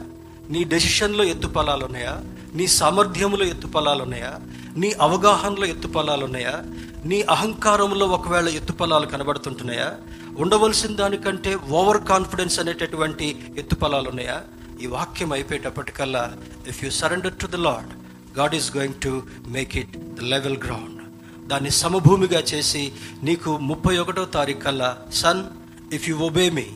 [0.50, 2.14] నీ డెసిషన్లో ఎత్తుపల్లాలు ఉన్నాయా
[2.54, 4.32] నీ సామర్థ్యంలో ఎత్తుపల్లాలు ఉన్నాయా
[4.76, 6.54] నీ అవగాహనలో ఎత్తుపల్లాలు ఉన్నాయా
[7.04, 9.88] నీ అహంకారంలో ఒకవేళ ఎత్తుపల్లాలు కనబడుతుంటున్నాయా?
[10.36, 13.26] ఉండవలసిన దానికంటే ఓవర్ కాన్ఫిడెన్స్ అనేటటువంటి
[13.58, 14.36] ఎత్తుపల్లాలు ఉన్నాయా
[14.80, 16.24] ఈ వాక్యం అయిపోయేటప్పటికల్లా
[16.68, 17.92] if you surrender to the Lord
[18.36, 19.12] God is going to
[19.48, 20.92] make it the level ground
[21.46, 22.84] దాన్ని సమభూమిగా చేసి
[23.22, 25.42] నీకు ముప్పై ఒకటో తారీఖు కల్లా son
[25.92, 26.66] if you obey me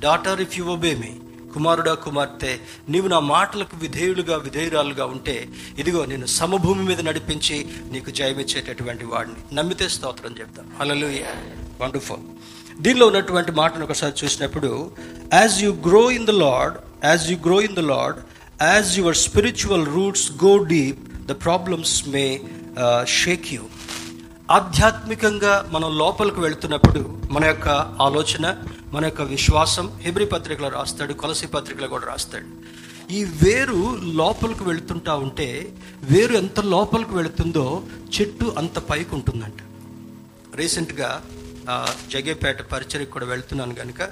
[0.00, 1.12] daughter if you obey me
[1.52, 2.52] కుమారుడా కుమార్తె
[2.88, 5.34] నీవు నా మాటలకు విధేయులుగా విధేయురాలుగా ఉంటే
[5.78, 7.56] ఇదిగో నేను సమభూమి మీద నడిపించి
[7.90, 9.54] నీకు జయమిచ్చేటటువంటి వాడిని.
[9.54, 11.08] నమ్మితే స్తోత్రం చెప్తాను అలలు
[11.80, 12.24] వండర్ఫుల్
[12.80, 14.70] దీనిలో ఉన్నటువంటి మాటను ఒకసారి చూసినప్పుడు
[15.34, 18.18] as you grow in the Lord as you grow in the Lord
[18.62, 22.40] as your spiritual roots go deep the problems may
[23.04, 23.62] shake you
[24.50, 27.68] ఆధ్యాత్మికంగా మనం లోపలికి వెళ్తున్నప్పుడు మన యొక్క
[28.06, 28.46] ఆలోచన
[28.92, 32.48] మన యొక్క విశ్వాసం హెబ్రి పత్రికలో రాస్తాడు కొలసి పత్రికలో కూడా రాస్తాడు.
[33.12, 35.48] ఈ వేరు లోపలికి వెళ్తుంటా ఉంటే
[36.02, 37.82] వేరు ఎంత లోపలికి వెళుతుందో
[38.18, 39.60] చెట్టు అంత పైకి ఉంటుందంట.
[40.56, 41.22] రీసెంట్గా
[42.12, 44.02] జగేపేట పరిచయకు కూడా వెళ్తున్నాను కనుక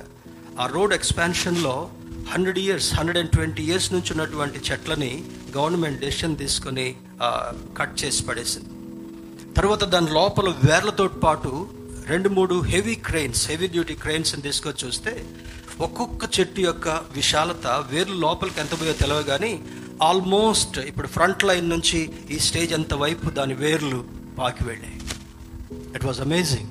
[0.61, 1.91] ఆ road ఎక్స్పాన్షన్లో
[2.31, 5.13] hundred years hundred and twenty years నుంచి ఉన్నటువంటి చెట్లని
[5.57, 6.87] గవర్నమెంట్ డెసిషన్ తీసుకొని
[7.79, 8.71] కట్ చేసి పడేసింది.
[9.59, 11.53] తర్వాత దాని లోపల వేర్లతో పాటు
[12.13, 15.13] రెండు మూడు హెవీ క్రెయిన్స్ హెవీ డ్యూటీ క్రెయిన్స్ని తీసుకొచ్చి చూస్తే
[15.87, 19.53] ఒక్కొక్క చెట్టు యొక్క విశాలత వేర్లు లోపలికి ఎంత పోయో తెలియదు కానీ
[20.09, 22.01] ఆల్మోస్ట్ ఇప్పుడు ఫ్రంట్ లైన్ నుంచి
[22.35, 24.01] ఈ స్టేజ్ అంత వైపు దాని వేర్లు
[24.39, 24.99] పాకి వెళ్ళాయి.
[25.97, 26.71] ఇట్ వాజ్ అమేజింగ్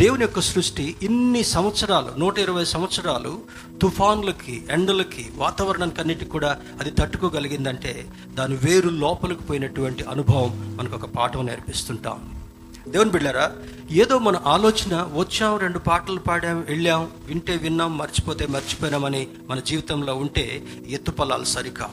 [0.00, 3.40] దేవుని యొక్క సృష్టి ఇన్ని సంవత్సరాలు నూట ఇరవై సంవత్సరాలు
[3.82, 11.46] తుఫాన్లకి ఎండలకి వాతావరణానికి అన్నిటికి కూడా అది తట్టుకోగలిగిందంటే దాని వేరు లోపలికి పోయినటువంటి అనుభవం మనకు ఒక పాఠం
[11.46, 12.42] నేర్పిస్తుంటాం.
[12.88, 13.52] దేవుని బిళ్ళారా
[13.90, 20.62] ఏదో మన ఆలోచన వచ్చాం రెండు పాటలు పాడాం వెళ్ళాం వింటే విన్నాం మర్చిపోతే మర్చిపోయినామని మన జీవితంలో ఉంటే
[20.88, 21.90] ఎత్తుపల్లాలు సరికా.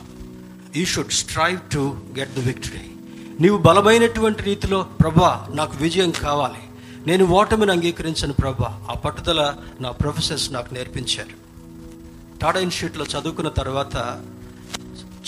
[0.75, 2.85] You should strive to get the victory
[3.39, 6.63] నీవు బలమైనటువంటి రీతిలో ప్రభా నాకు విజయం కావాలి.
[7.07, 8.87] నేను ఓటమిని అంగీకరించను ప్రభా.
[8.89, 11.49] ఆ పట్టుదల నా ప్రొఫెసర్స్ నాకు నేర్పించారు.
[12.39, 14.23] టాటా ఇన్స్టిట్యూట్లో చదువుకున్న తర్వాత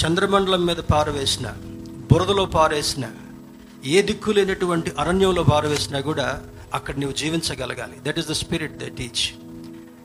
[0.05, 1.53] చంద్రమండలం మీద పారవేసిన
[2.11, 3.05] బురదలో పారేసిన
[3.85, 6.41] ఏ దిక్కు లేనటువంటి అరణ్యంలో పారవేసినా కూడా
[6.73, 7.93] అక్కడ నువ్వు జీవించగలగాలి.
[8.07, 9.41] That is the spirit the teach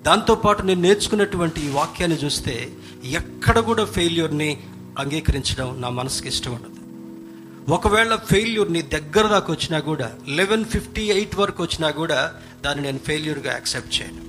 [0.02, 2.72] దాంతోపాటు నేను నేర్చుకున్నటువంటి ఈ వాక్యాన్ని చూస్తే
[3.04, 4.60] ఎక్కడ కూడా ఫెయిల్యూర్ని
[4.98, 6.75] అంగీకరించడం నా మనసుకి ఇష్టం ఉండదు.
[7.68, 12.18] ఒకవేళ ఫెయిల్యూర్ నీ దగ్గర దాకా వచ్చినా కూడా లెవెన్ ఫిఫ్టీ ఎయిట్ వరకు వచ్చినా కూడా
[12.62, 14.22] దాన్ని నేను ఫెయిల్యూర్గా యాక్సెప్ట్ చేయను.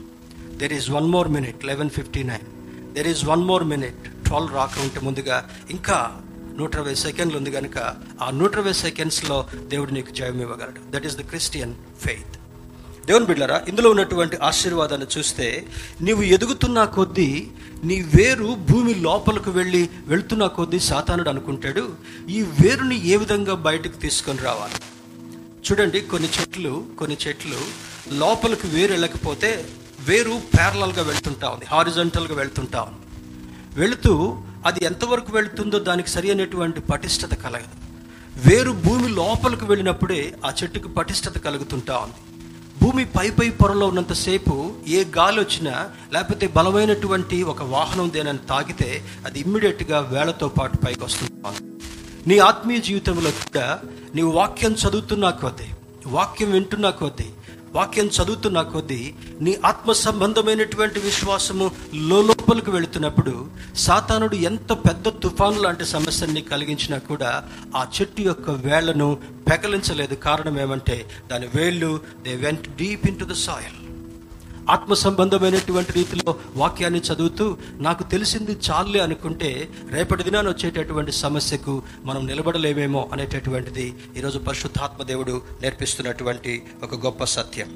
[0.57, 2.47] There is one more minute eleven fifty nine
[2.93, 5.37] there is one more minute twelve రాకుంటే ముందుగా
[5.69, 5.97] ఇంకా
[6.57, 7.77] నూట ఇరవై సెకండ్లు ఉంది కనుక
[8.21, 11.73] ఆ నూట ఇరవై సెకండ్స్లో దేవుడు నీకు జయం ఇవ్వగలడు that is the Christian
[12.05, 12.35] faith
[13.07, 15.67] దేవుని బిడ్డరా ఇందులో ఉన్నటువంటి ఆశీర్వాదాన్ని చూస్తే
[16.01, 17.47] నీవు ఎదుగుతున్న కొద్దీ
[17.83, 21.83] నీ వేరు భూమి లోపలకు వెళ్ళి వెళ్తున్న కొద్దీ సాతానుడు అనుకుంటాడు
[22.29, 24.77] ఈ వేరుని ఏ విధంగా బయటకు తీసుకొని రావాలి?
[25.65, 27.59] చూడండి కొన్ని చెట్లు కొన్ని చెట్లు
[28.13, 33.03] లోపలికి వేరు వెళ్ళకపోతే వేరు ప్యారలల్గా వెళ్తుంటా ఉంది హారిజంటల్గా వెళ్తుంటా ఉంది.
[33.79, 37.75] వెళుతూ అది ఎంతవరకు వెళుతుందో దానికి సరి అయినటువంటి పటిష్టత కలగదు.
[38.47, 42.19] వేరు భూమి లోపలికి వెళ్ళినప్పుడే ఆ చెట్టుకు పటిష్టత కలుగుతుంటా ఉంది.
[42.81, 44.53] భూమి పై పై పొరలో ఉన్నంతసేపు
[44.87, 45.73] ఏ గాలి వచ్చినా
[46.13, 48.89] లేకపోతే బలమైనటువంటి ఒక వాహనం దేనని తాకితే
[49.25, 51.33] అది ఇమ్మీడియట్గా వేళతో పాటు పైకి వస్తుంది.
[52.27, 53.67] నీ ఆత్మీయ జీవితంలో కూడా
[54.15, 55.69] నీవు వాక్యం చదువుతున్నా కొద్దీ
[56.07, 57.27] వాక్యం వింటున్నా కొద్దీ
[57.75, 66.41] వాక్యం చదువుతున్నా కొద్దీ నీ ఆత్మ సంబంధమైనటువంటి విశ్వాసము లోపలికి వెళుతున్నప్పుడు సాతానుడు ఎంత పెద్ద తుఫాను లాంటి సమస్యని
[66.41, 67.43] కలిగించినా కూడా
[67.75, 69.17] ఆ చెట్టు యొక్క వేళ్ళను
[69.51, 70.15] పెకలించలేదు.
[70.15, 73.86] కారణం ఏమంటే దాని వేళ్ళు they went deep into the soil
[74.67, 77.45] ఆత్మ సంబంధమైనటువంటి రీతిలో వాక్యాన్ని చదువుతూ
[77.79, 79.49] నాకు తెలిసింది చాలే అనుకుంటే
[79.91, 81.73] రేపటి దినాన్ని వచ్చేటటువంటి సమస్యకు
[82.05, 83.85] మనం నిలబడలేమేమో అనేటటువంటిది
[84.17, 86.53] ఈరోజు పరిశుద్ధాత్మ దేవుడు నేర్పిస్తున్నటువంటి
[86.83, 87.69] ఒక గొప్ప సత్యం.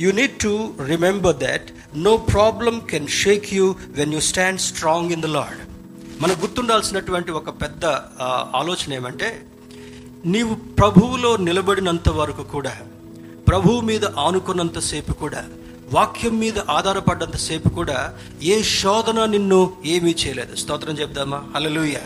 [0.00, 0.52] You need to
[0.84, 1.68] remember that
[1.98, 5.60] no problem can shake you when you stand strong in the Lord
[6.20, 7.84] మనకు గుర్తుండాల్సినటువంటి ఒక పెద్ద
[8.54, 9.28] ఆలోచన ఏమంటే
[10.26, 12.74] నీవు ప్రభువులో నిలబడినంత వరకు కూడా
[13.48, 15.42] ప్రభువు మీద ఆనుకున్నంతసేపు కూడా
[15.92, 20.54] వాక్యం మీద ఆధారపడ్డంతసేపు కూడా ఏ శోధన నిన్ను ఏమీ చేయలేదు.
[20.56, 21.44] స్తోత్రం చెప్దామా?
[21.54, 21.96] అలలుయ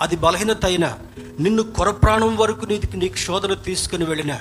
[0.00, 0.98] అది బలహీనత అయినా
[1.40, 4.34] నిన్ను కొరప్రాణం వరకు నీకు నీకు శోధన తీసుకుని వెళ్ళిన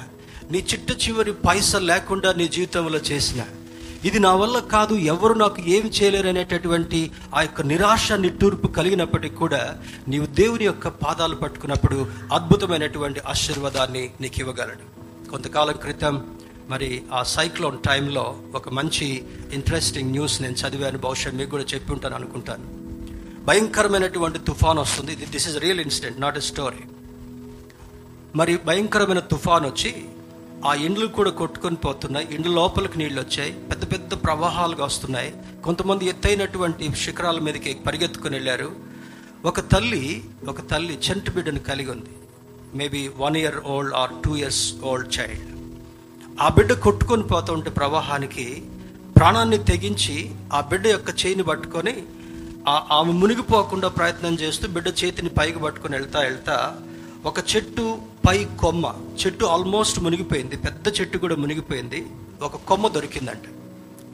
[0.51, 3.41] నీ చిట్ట చివరి పైస లేకుండా నీ జీవితంలో చేసిన
[4.05, 9.61] ఇది నా వల్ల కాదు ఎవరు నాకు ఏమి చేయలేరు అనేటటువంటి ఆ యొక్క నిరాశ నిట్టూర్పు కలిగినప్పటికీ కూడా
[10.07, 14.85] నీవు దేవుని యొక్క పాదాలు పట్టుకున్నప్పుడు అద్భుతమైనటువంటి ఆశీర్వాదాన్ని నీకు ఇవ్వగలడు.
[15.29, 16.15] కొంతకాలం క్రితం
[16.69, 20.97] మరి ఆ సైక్లోన్ టైంలో ఒక మంచి ఇంట్రెస్టింగ్ న్యూస్ నేను చదివాను.
[20.97, 22.79] బహుశా మీకు కూడా చెప్పి ఉంటాను అనుకుంటాను.
[23.45, 25.15] భయంకరమైనటువంటి తుఫాన్ వస్తుంది.
[25.15, 26.83] This is real incident not a story
[28.35, 30.05] మరి భయంకరమైన తుఫాన్ వచ్చి
[30.65, 32.27] ఆ ఇండ్లు కూడా కొట్టుకొని పోతున్నాయి.
[32.31, 33.51] ఇండ్ల లోపలికి నీళ్ళు వచ్చాయి.
[33.51, 38.71] పెద్ద పెద్ద ప్రవాహాలుగా వస్తున్నాయి కొంతమంది ఎత్తైనటువంటి శిఖరాల మీదకి పరిగెత్తుకుని వెళ్ళారు.
[39.45, 42.09] ఒక తల్లి ఒక తల్లి చెంటు బిడ్డను కలిగి ఉంది.
[42.75, 45.58] Maybe one year old or two years old child
[46.43, 48.45] ఆ బిడ్డ కొట్టుకొని పోతూ ఉంటే ప్రవాహానికి
[49.17, 50.17] ప్రాణాన్ని తెగించి
[50.53, 51.93] ఆ బిడ్డ యొక్క చేయిని పట్టుకొని
[52.97, 56.55] ఆమె మునిగిపోకుండా ప్రయత్నం చేస్తూ బిడ్డ చేతిని పైకి పట్టుకొని వెళ్తా వెళ్తా
[57.25, 57.85] ఒక చెట్టు
[58.27, 58.85] పై కొమ్మ
[59.21, 61.99] చెట్టు ఆల్మోస్ట్ మునిగిపోయింది పెద్ద చెట్టు కూడా మునిగిపోయింది
[62.41, 63.45] ఒక కొమ్మ దొరికిందంట.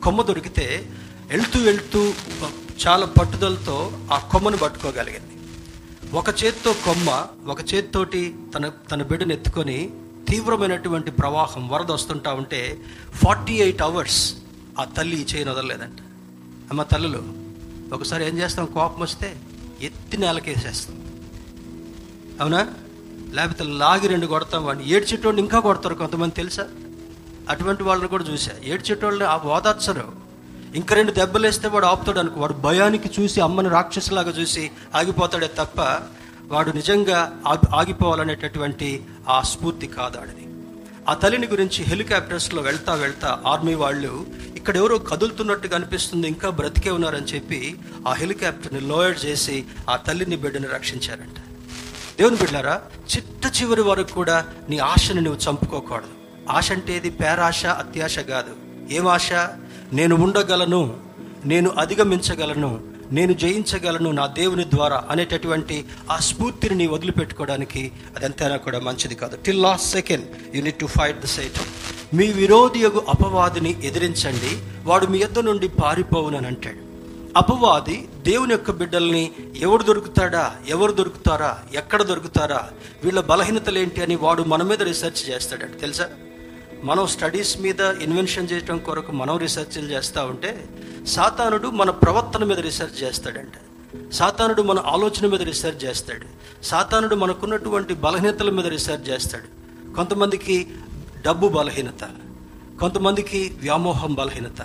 [0.04, 0.66] కొమ్మ దొరికితే
[1.30, 2.02] వెళ్తూ వెళ్తూ
[2.84, 3.76] చాలా పట్టుదలతో
[4.12, 5.36] ఆ కొమ్మను పట్టుకోగలిగింది.
[6.14, 7.10] ఒక చేత్తో కొమ్మ
[7.48, 8.24] ఒక చేత్తోటి
[8.56, 9.78] తన తన బిడ్డను ఎత్తుకొని
[10.30, 12.82] తీవ్రమైనటువంటి ప్రవాహం వరద వస్తుంటా ఉంటే
[13.14, 14.36] ఫార్టీ ఎయిట్ అవర్స్
[14.80, 16.00] ఆ తల్లి ఈ చేయని వదలలేదంట
[16.70, 17.24] అమ్మ తల్లులు
[17.94, 18.66] ఒకసారి ఏం చేస్తాం?
[18.66, 19.36] కోపం వస్తే
[19.82, 21.02] ఎత్తి నేలకేసేస్తాం.
[22.42, 22.68] అవునా?
[23.32, 24.90] లేకపోతే లాగి రెండు కొడతాం వాడిని.
[24.90, 26.68] ఏడ్చేటోళ్ళు ఇంకా కొడతారు కొంతమంది తెలుసా?
[27.50, 28.52] అటువంటి వాళ్ళని కూడా చూసా.
[28.64, 30.12] ఏడ్చేటోళ్ళని ఆ ఓదార్చరు
[30.76, 32.40] ఇంకా రెండు దెబ్బలు వేస్తే వాడు ఆపుతాడు అనుకో.
[32.40, 35.82] వాడు భయానికి చూసి అమ్మని రాక్షసులాగా చూసి ఆగిపోతాడే తప్ప
[36.52, 40.48] వాడు నిజంగా ఆగి ఆగిపోవాలనేటటువంటి ఆ స్ఫూర్తి కాదు ఆడిది.
[41.10, 47.26] ఆ తల్లిని గురించి హెలికాప్టర్స్లో వెళ్తా వెళ్తా ఆర్మీ వాళ్ళు ఇక్కడ ఎవరో కదులుతున్నట్టుగా అనిపిస్తుంది ఇంకా బ్రతికే ఉన్నారని
[47.26, 47.76] చెప్పి
[48.08, 51.38] ఆ హెలికాప్టర్ని లోయర్ చేసి ఆ తల్లిని బిడ్డని రక్షించారంట.
[52.18, 52.82] దేవుని బిడ్డారా
[53.16, 56.08] చిట్ట చివరి వరకు కూడా నీ ఆశను నువ్వు చంపుకోకూడదు.
[56.52, 58.56] ఆశ అంటే ఇది పేరాశ అత్యాశ కాదు.
[58.94, 59.34] ఏం ఆశ?
[59.94, 61.00] నేను ఉండగలను
[61.46, 69.16] నేను అధిగమించగలను నేను జయించగలను నా దేవుని ద్వారా అనేటటువంటి ఆ స్ఫూర్తిని నీ వదిలిపెట్టుకోవడానికి అదంతైనా కూడా మంచిది
[69.16, 69.38] కాదు.
[69.38, 71.60] Till last second you need to fight the sight
[72.16, 74.62] మీ విరోధి యొక్క అపవాదిని ఎదిరించండి.
[74.84, 76.86] వాడు మీ యొద్ద నుండి పారిపోవునని అంటాడు.
[77.38, 82.70] అపవాది దేవుని యొక్క బిడ్డల్ని ఎవడు దొరుకుతాడా ఎవరు దొరుకుతారా ఎక్కడ దొరుకుతారా
[83.04, 85.82] వీళ్ళ బలహీనతలు ఏంటి అని వాడు మన మీద రీసెర్చ్ చేస్తాడట.
[85.82, 86.10] తెలుసా?
[86.86, 90.70] మనం స్టడీస్ మీద ఇన్వెన్షన్ చేయడం కొరకు మనం రీసెర్చ్లు చేస్తూ ఉంటే
[91.08, 93.56] సాతానుడు మన ప్రవర్తన మీద రీసెర్చ్ చేస్తాడంట.
[94.14, 96.26] సాతానుడు మన ఆలోచన మీద రీసెర్చ్ చేస్తాడు.
[96.66, 99.48] సాతానుడు మనకున్నటువంటి బలహీనతల మీద రీసెర్చ్ చేస్తాడు.
[99.96, 100.68] కొంతమందికి
[101.26, 102.04] డబ్బు బలహీనత
[102.80, 104.62] కొంతమందికి వ్యామోహం బలహీనత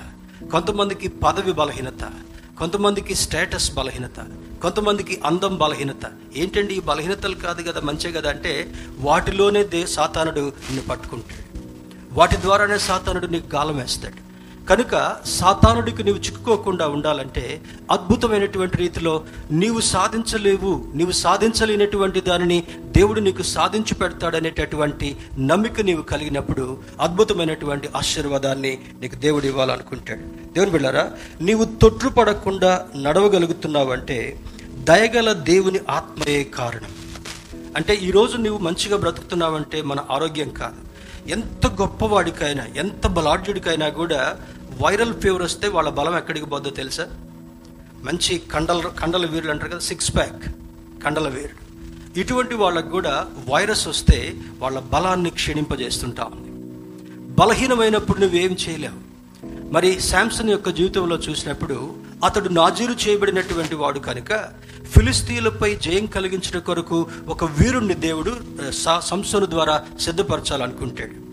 [0.53, 2.11] కొంతమందికి పదవి బలహీనత
[2.59, 4.19] కొంతమందికి స్టేటస్ బలహీనత
[4.63, 6.05] కొంతమందికి అందం బలహీనత.
[6.37, 11.50] ఏంటండి ఈ బలహీనతలు కాదు కదా మంచే కదా అంటే వాటిలోనే దే సాతానుడు నిన్ను పట్టుకుంటాడు.
[12.13, 14.31] వాటి ద్వారానే సాతానుడు నీకు గాలం వేస్తాడు.
[14.67, 23.95] కనుక సాతానుడికి నీవు చిక్కుకోకుండా ఉండాలంటే అద్భుతమైనటువంటి రీతిలో నీవు సాధించలేవు నీవు సాధించలేనటువంటి దానిని దేవుడు నీకు సాధించి
[23.95, 30.21] పెడతాడనేటటువంటి నమ్మిక నీవు కలిగినప్పుడు అద్భుతమైనటువంటి ఆశీర్వాదాన్ని నీకు దేవుడు ఇవ్వాలనుకుంటాడు.
[30.53, 34.41] దేవుని బిళ్ళారా నీవు తొట్రుపడకుండా నడవగలుగుతున్నావంటే
[34.75, 36.91] దయగల దేవుని ఆత్మయే కారణం.
[37.77, 40.90] అంటే ఈరోజు నువ్వు మంచిగా బ్రతుకుతున్నావంటే మన ఆరోగ్యం కాదు.
[41.31, 44.21] ఎంత గొప్పవాడికైనా ఎంత బలాఢ్యుడికైనా కూడా
[44.83, 47.07] వైరల్ ఫీవర్ వస్తే వాళ్ళ బలం ఎక్కడికి పోద్దో తెలుసా?
[48.05, 50.45] మంచి కండల కండల వీరులు అంటారు కదా సిక్స్ ప్యాక్
[51.05, 51.65] కండల వీరుడు
[52.21, 53.15] ఇటువంటి వాళ్ళకు కూడా
[53.49, 54.19] వైరస్ వస్తే
[54.59, 56.51] వాళ్ళ బలాన్ని క్షీణింపజేస్తుంటా ఉంది.
[57.41, 59.01] బలహీనమైనప్పుడు నువ్వేం చేయలేవు.
[59.75, 61.77] మరి శాంసన్ యొక్క జీవితంలో చూసినప్పుడు
[62.25, 64.33] అతడు నాజీరు చేయబడినటువంటి వాడు కనుక
[64.91, 68.37] ఫిలిస్తీన్లపై జయం కలిగించిన కొరకు ఒక వీరుణ్ణి దేవుడు
[69.01, 71.31] సంసోను ద్వారా సిద్ధపరచాలనుకుంటాడు.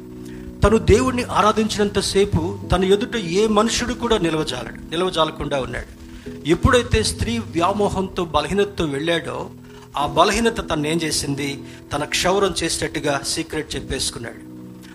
[0.61, 6.07] తను దేవుణ్ణి ఆరాధించినంతసేపు తన ఎదుట ఏ మనుషుడు కూడా నిలవజాలడు నిలవజాలకుండా ఉన్నాడు.
[6.47, 9.49] ఎప్పుడైతే స్త్రీ వ్యామోహంతో బలహీనతతో వెళ్ళాడో
[9.97, 11.63] ఆ బలహీనత తను ఏం చేసింది?
[11.93, 14.41] తన క్షౌరం చేసేటట్టుగా సీక్రెట్ చెప్పేసుకున్నాడు.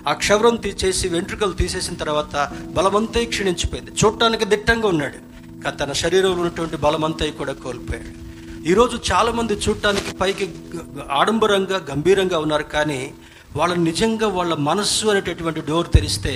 [0.08, 3.90] ఆ క్షవరం చేసి వెంట్రుకలు తీసేసిన తర్వాత బలమంతా క్షీణించిపోయింది.
[3.90, 5.18] చూడటానికి దిట్టంగా ఉన్నాడు.
[5.62, 8.21] కానీ తన శరీరంలో ఉన్నటువంటి బలమంతా కూడా కోల్పోయాడు.
[8.70, 10.44] ఈరోజు చాలామంది చూడటానికి పైకి
[11.10, 12.62] ఆడంబరంగా గంభీరంగా ఉన్నారు.
[12.62, 13.14] కానీ
[13.56, 16.34] వాళ్ళ నిజంగా వాళ్ళ మనస్సు అనేటటువంటి డోర్ తెరిస్తే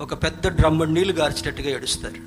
[0.00, 2.20] ఒక పెద్ద డ్రమ్మ నీళ్ళు గార్చేటట్టుగా ఏడుస్తారు.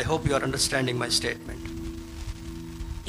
[0.00, 1.66] I hope you are understanding my statement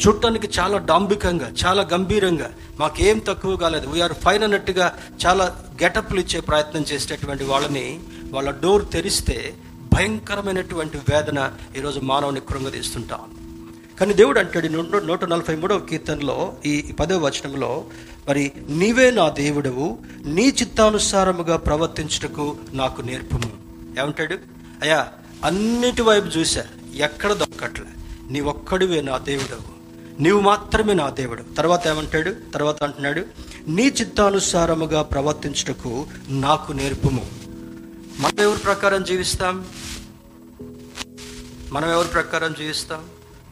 [0.02, 3.88] చూడటానికి చాలా డాంబికంగా చాలా గంభీరంగా మాకేం తక్కువ కాలేదు.
[3.90, 4.88] వీఆర్ ఫైన్ అన్నట్టుగా
[5.26, 5.46] చాలా
[5.84, 7.88] గెటప్లు ఇచ్చే ప్రయత్నం చేసేటటువంటి వాళ్ళని
[8.32, 9.54] వాళ్ళ డోర్ తెరిస్తే
[9.94, 13.43] భయంకరమైనటువంటి వేదన ఈరోజు మానవుని కృంగదీస్తుంటాం.
[14.00, 17.86] కానీ దేవుడు అంటాడు నూట నూట నలభై మూడవ కీర్తనలో ఈ పదవ వచనంలో
[18.30, 23.52] మరి నీవే నా దేవుడవు నీ చిత్తానుసారముగా ప్రవర్తించుటకు నాకు నేర్పము.
[24.02, 24.34] ఏమంటాడు?
[24.82, 25.08] అయ్యా
[25.46, 27.86] అన్నిటి వైపు చూశా ఎక్కడ దొక్కట్లే
[28.30, 29.74] నీ ఒక్కడివే నా దేవుడవు
[30.22, 32.36] నీవు మాత్రమే నా దేవుడు తర్వాత ఏమంటాడు?
[32.54, 33.26] తర్వాత అంటున్నాడు
[33.68, 37.26] నీ చిత్తానుసారముగా ప్రవర్తించుటకు నాకు నేర్పము.
[38.20, 39.66] మనం ఎవరి ప్రకారం జీవిస్తాం?
[41.72, 43.04] మనం ఎవరి ప్రకారం జీవిస్తాం?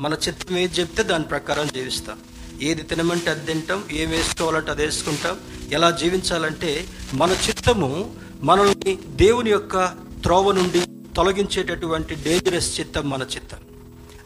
[0.01, 2.17] మన చిత్తం ఏది చెప్తే దాని ప్రకారం జీవిస్తాం.
[2.61, 5.37] ఏది తినమంటే అది తింటాం ఏం వేసుకోవాలంటే అది వేసుకుంటాం.
[5.71, 9.85] ఎలా జీవించాలంటే మన చిత్తము మనల్ని దేవుని యొక్క
[10.23, 10.81] త్రోవ నుండి
[11.15, 13.57] తొలగించేటటువంటి డేంజరస్ చిత్తం మన చిత్తం.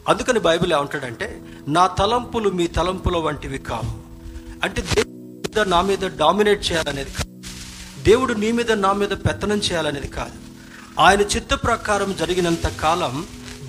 [0.08, 4.00] అందుకని బైబిల్ ఏమంటాడంటే నా తలంపులు మీ తలంపుల వంటివి కావు.
[4.64, 7.42] అంటే దేవుడు నా మీద డామినేట్ చేయాలనేది కాదు.
[8.02, 10.32] దేవుడు నీ మీద నా మీద పెత్తనం చేయాలనేది కాదు.
[11.00, 13.26] ఆయన చిత్త ప్రకారం జరిగినంత కాలం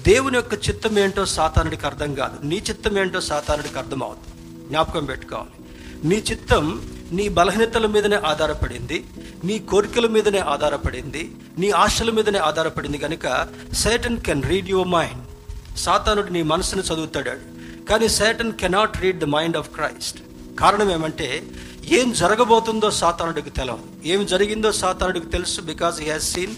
[0.07, 2.47] దేవుని యొక్క చిత్తం ఏంటో సాతానుడికి అర్థం కాదు.
[2.47, 5.55] నీ చిత్తం ఏంటో సాతానుడికి అర్థం అవుతుంది జ్ఞాపకం పెట్టుకోవాలి.
[6.07, 6.65] నీ చిత్తం
[7.11, 9.05] నీ బలహీనతల మీదనే ఆధారపడింది.
[9.43, 11.31] నీ కోరికల మీదనే ఆధారపడింది.
[11.57, 15.23] నీ ఆశల మీదనే ఆధారపడింది కనుక Satan can read your mind
[15.77, 17.35] సాతానుడు నీ మనసును చదువుతాడు.
[17.89, 20.19] కానీ Satan cannot read the mind of Christ
[20.59, 21.43] కారణం ఏమంటే
[21.99, 24.07] ఏం జరగబోతుందో సాతానుడికి తెలవదు.
[24.13, 26.55] ఏం జరిగిందో సాతానుడికి తెలుసు బికాజ్ హీ హాజ్ సీన్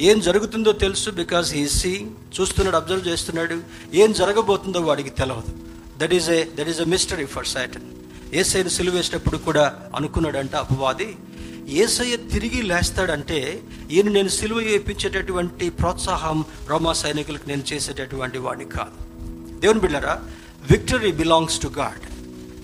[0.00, 3.62] ఏం జరుగుతుందో తెలుసు బికాస్ హీ సీయింగ్ చూస్తున్నాడు అబ్జర్వ్ చేస్తున్నాడు.
[3.94, 5.56] ఏం జరగబోతుందో వాడికి తెలవదు.
[5.98, 7.82] That is a that is a mystery for Satan
[8.34, 11.16] ఏసైను సిలువేసినప్పుడు కూడా అనుకున్నాడంట అపవాది
[11.68, 19.20] ఏసయ్య తిరిగి లేస్తాడంటే ఈయన నేను సిలువ వేయించేటటువంటి ప్రోత్సాహం రోమా సైనికులకు నేను చేసేటటువంటి వాడిని కాదు.
[19.60, 20.22] దేవుని బిళ్ళరా
[20.70, 22.00] విక్టరీ బిలాంగ్స్ టు గాడ్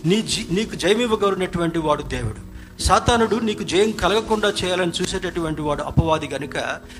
[0.08, 2.53] నీ జీ నీకు జయమివ్వగలిగినటువంటి వాడు దేవుడు.
[2.80, 6.56] సాతానుడు నీకు జయం కలగకుండా చేయాలని చూసేటటువంటి వాడు అపవాది గనుక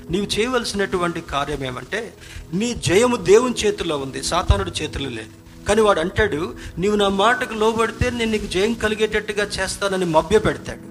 [0.09, 2.13] నీవు చేయవలసినటువంటి కార్యం ఏమంటే
[2.53, 5.33] నీ జయము దేవుని చేతుల్లో ఉంది సాతానుడి చేతుల్లో లేదు.
[5.67, 10.83] కానీ వాడు అంటాడు నీవు నా మాటకు లోబడితే నేను నీకు జయం కలిగేటట్టుగా చేస్తానని మభ్య పెడతాడు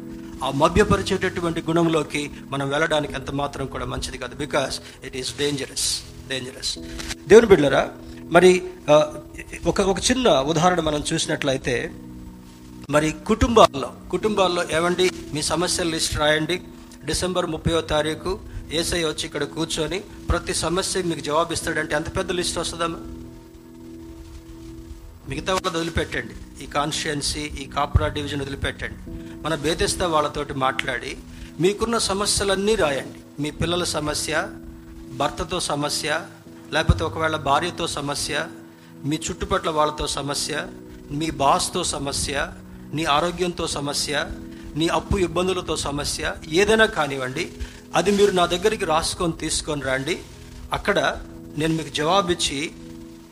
[0.45, 4.35] ఆ మభ్యపరిచేటటువంటి గుణంలోకి మనం వెళ్ళడానికి ఎంత మాత్రం కూడా మంచిది కాదు.
[4.35, 6.79] Because it is dangerous dangerous
[7.29, 7.91] దేవుని బిడ్డరా
[8.33, 8.63] మరి
[9.67, 11.91] ఒక ఒక చిన్న ఉదాహరణ మనం చూసినట్లయితే
[12.91, 15.11] మరి కుటుంబాల్లో కుటుంబాల్లో ఏమండి?
[15.35, 16.63] మీ సమస్యల లిస్ట్ రాయండి.
[17.05, 18.41] డిసెంబర్ ముప్పయో తారీఖు
[18.73, 22.99] ఏసఐ వచ్చి ఇక్కడ కూర్చొని ప్రతి సమస్యకి మీకు జవాబు ఇస్తాడంటే ఎంత పెద్ద లిస్ట్ వస్తుందమ్మా
[25.29, 26.65] మిగతా వాళ్ళది వదిలిపెట్టండి.
[26.65, 28.99] ఈ కాన్స్టిట్యున్సీ ఈ కాపురా డివిజన్ వదిలిపెట్టండి.
[29.43, 31.17] మన బేతెస్తా వాళ్ళతోటి మాట్లాడి
[31.61, 33.43] మీకున్న సమస్యలన్నీ రాయండి.
[33.43, 34.49] మీ పిల్లల సమస్య
[35.13, 36.21] భర్తతో సమస్య
[36.73, 38.47] లేకపోతే ఒకవేళ భార్యతో సమస్య
[39.05, 40.67] మీ చుట్టుపట్ల వాళ్ళతో సమస్య
[41.11, 42.53] మీ బాస్తో సమస్య
[42.93, 44.27] నీ ఆరోగ్యంతో సమస్య
[44.77, 47.53] నీ అప్పు ఇబ్బందులతో సమస్య ఏదైనా కానివ్వండి
[47.95, 50.23] అది మీరు నా దగ్గరికి రాసుకొని తీసుకొని రండి.
[50.73, 51.23] అక్కడ
[51.59, 52.73] నేను మీకు జవాబిచ్చి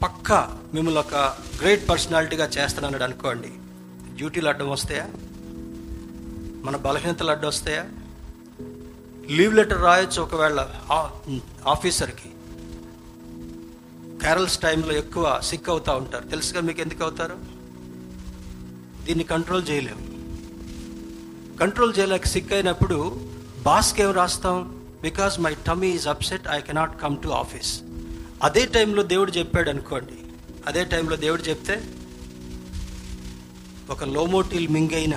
[0.02, 1.14] పక్కా మిమ్మల్ని ఒక
[1.60, 3.48] గ్రేట్ పర్సనాలిటీగా చేస్తానన్నాడు అనుకోండి.
[4.16, 5.08] డ్యూటీలు అడ్డం వస్తాయా?
[6.64, 7.84] మన బలహీనతలు అడ్డం వస్తాయా?
[9.30, 10.68] లీవ్ లెటర్ రాయొచ్చు ఒకవేళ
[11.66, 12.28] ఆఫీసర్కి.
[14.20, 16.28] క్యారల్స్ టైంలో ఎక్కువ సిక్ అవుతూ ఉంటారు.
[16.28, 17.51] తెలుసుగా మీకు ఎందుకు అవుతారు?
[19.04, 20.04] దీన్ని కంట్రోల్ చేయలేము
[21.56, 23.20] కంట్రోల్ చేయలేక సిక్ అయినప్పుడు
[23.62, 24.56] బాస్కి ఏం రాస్తాం?
[25.02, 27.80] Because my tummy is upset I cannot come to office
[28.42, 30.16] అదే టైంలో దేవుడు చెప్పాడు అనుకోండి.
[30.66, 31.76] అదే టైంలో దేవుడు చెప్తే
[33.90, 35.16] ఒక లోమోటిల్ మింగైన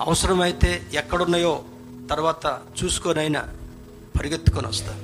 [0.00, 1.64] అవసరమైతే ఎక్కడున్నాయో
[2.10, 3.42] తర్వాత చూసుకొనైనా
[4.18, 4.94] పరిగెత్తుకొని వస్తా.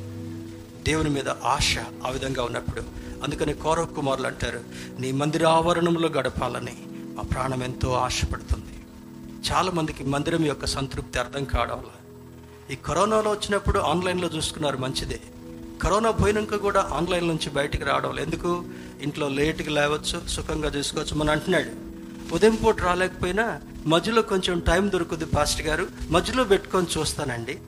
[0.86, 2.82] దేవుని మీద ఆశ ఆ విధంగా ఉన్నప్పుడు.
[3.22, 4.60] అందుకని కౌరవ్ కుమారులు అంటారు
[4.98, 6.76] నీ మందిర ఆవరణంలో గడపాలని
[7.14, 8.64] మా ప్రాణం ఎంతో ఆశపడుతుంది.
[9.52, 11.90] చాలామందికి మందిరం యొక్క సంతృప్తి అర్థం కావడం వల్ల
[12.72, 15.20] ఈ కరోనాలో వచ్చినప్పుడు ఆన్లైన్లో చూసుకున్నారు మంచిదే.
[15.82, 18.64] కరోనా పోయినాక కూడా ఆన్లైన్ నుంచి బయటికి రావడం వల్ల ఎందుకు?
[19.02, 21.16] ఇంట్లో లేట్గా లేవచ్చు సుఖంగా చూసుకోవచ్చు.
[21.16, 21.88] మన అంటున్నాడు.
[22.34, 25.86] ఉదయం పూట రాలేకపోయినా మధ్యలో కొంచెం టైం దొరుకుద్ది పాస్ట్ గారు.
[26.10, 27.58] మధ్యలో పెట్టుకొని చూస్తానండి.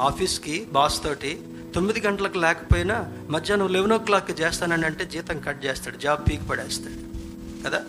[0.00, 1.42] ఆఫీస్కి బాస్ తోటి
[1.74, 7.08] తొమ్మిది గంటలకు లేకపోయినా మధ్యాహ్నం లెవెన్ ఓ క్లాక్కి చేస్తానని అంటే జీతం కట్ చేస్తాడు జాబ్ పీక్ పడేస్తాడు.
[7.68, 7.82] కదా?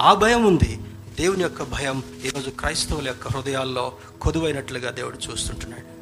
[0.00, 0.80] ఆ భయం ఉంది.
[1.20, 5.98] దేవుని యొక్క భయం ఈరోజు క్రైస్తవుల యొక్క హృదయాల్లో కొదువైనట్లుగా దేవుడు చూస్తుంటున్నాడు.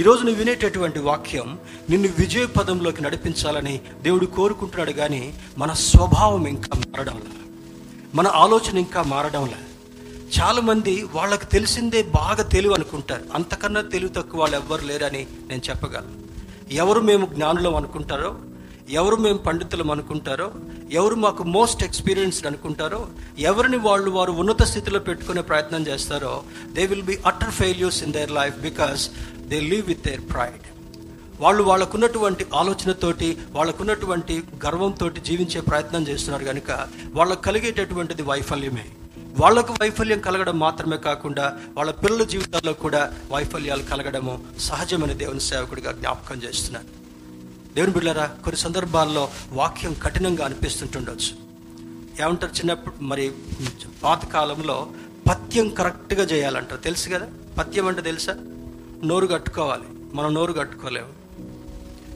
[0.00, 1.58] ఈరోజు నువ్వు వినేటటువంటి వాక్యం
[1.90, 7.48] నిన్ను విజయ పదంలోకి నడిపించాలని దేవుడు కోరుకుంటున్నాడు కానీ మన స్వభావం ఇంకా మారడంలా.
[8.14, 9.58] మన ఆలోచన ఇంకా మారడంలా.
[10.40, 13.24] చాలామంది వాళ్ళకి తెలిసిందే బాగా తెలివి అనుకుంటారు.
[13.34, 16.21] అంతకన్నా తెలివి తక్కువ వాళ్ళు ఎవ్వరు లేరని నేను చెప్పగలను.
[16.80, 18.30] ఎవరు మేము జ్ఞానులం అనుకుంటారో
[18.98, 20.46] ఎవరు మేము పండితులం అనుకుంటారో
[20.92, 23.00] ఎవరు మాకు మోస్ట్ ఎక్స్పీరియన్స్డ్ అనుకుంటారో
[23.50, 26.32] ఎవరిని వాళ్ళు వారు ఉన్నత స్థితిలో పెట్టుకునే ప్రయత్నం చేస్తారో
[26.76, 29.02] they will be utter failures in their life because
[29.52, 30.66] they live with their pride
[31.40, 34.34] వాళ్ళు వాళ్ళకున్నటువంటి ఆలోచనతోటి వాళ్ళకున్నటువంటి
[34.66, 36.70] గర్వంతో జీవించే ప్రయత్నం చేస్తున్నారు కనుక
[37.14, 38.84] వాళ్ళకు కలిగేటటువంటిది వైఫల్యమే.
[39.40, 46.42] వాళ్ళకు వైఫల్యం కలగడం మాత్రమే కాకుండా వాళ్ళ పిల్లల జీవితాల్లో కూడా వైఫల్యాలు కలగడము సహజమని దేవుని సేవకుడిగా జ్ఞాపకం
[46.42, 46.88] చేస్తున్నాను.
[47.74, 51.52] దేవుని బిళ్ళరా కొన్ని సందర్భాల్లో వాక్యం కఠినంగా అనిపిస్తుంటుండొచ్చు.
[52.22, 52.52] ఏమంటారు?
[52.52, 53.32] చిన్నప్పుడు మరి
[54.04, 54.88] పాతకాలంలో
[55.28, 56.80] పథ్యం కరెక్ట్గా చేయాలంటారు.
[56.80, 57.28] తెలుసు కదా?
[57.58, 58.32] పత్యం అంటే తెలుసా?
[59.04, 59.84] నోరు కట్టుకోవాలి.
[60.14, 61.08] మనం నోరు కట్టుకోలేము.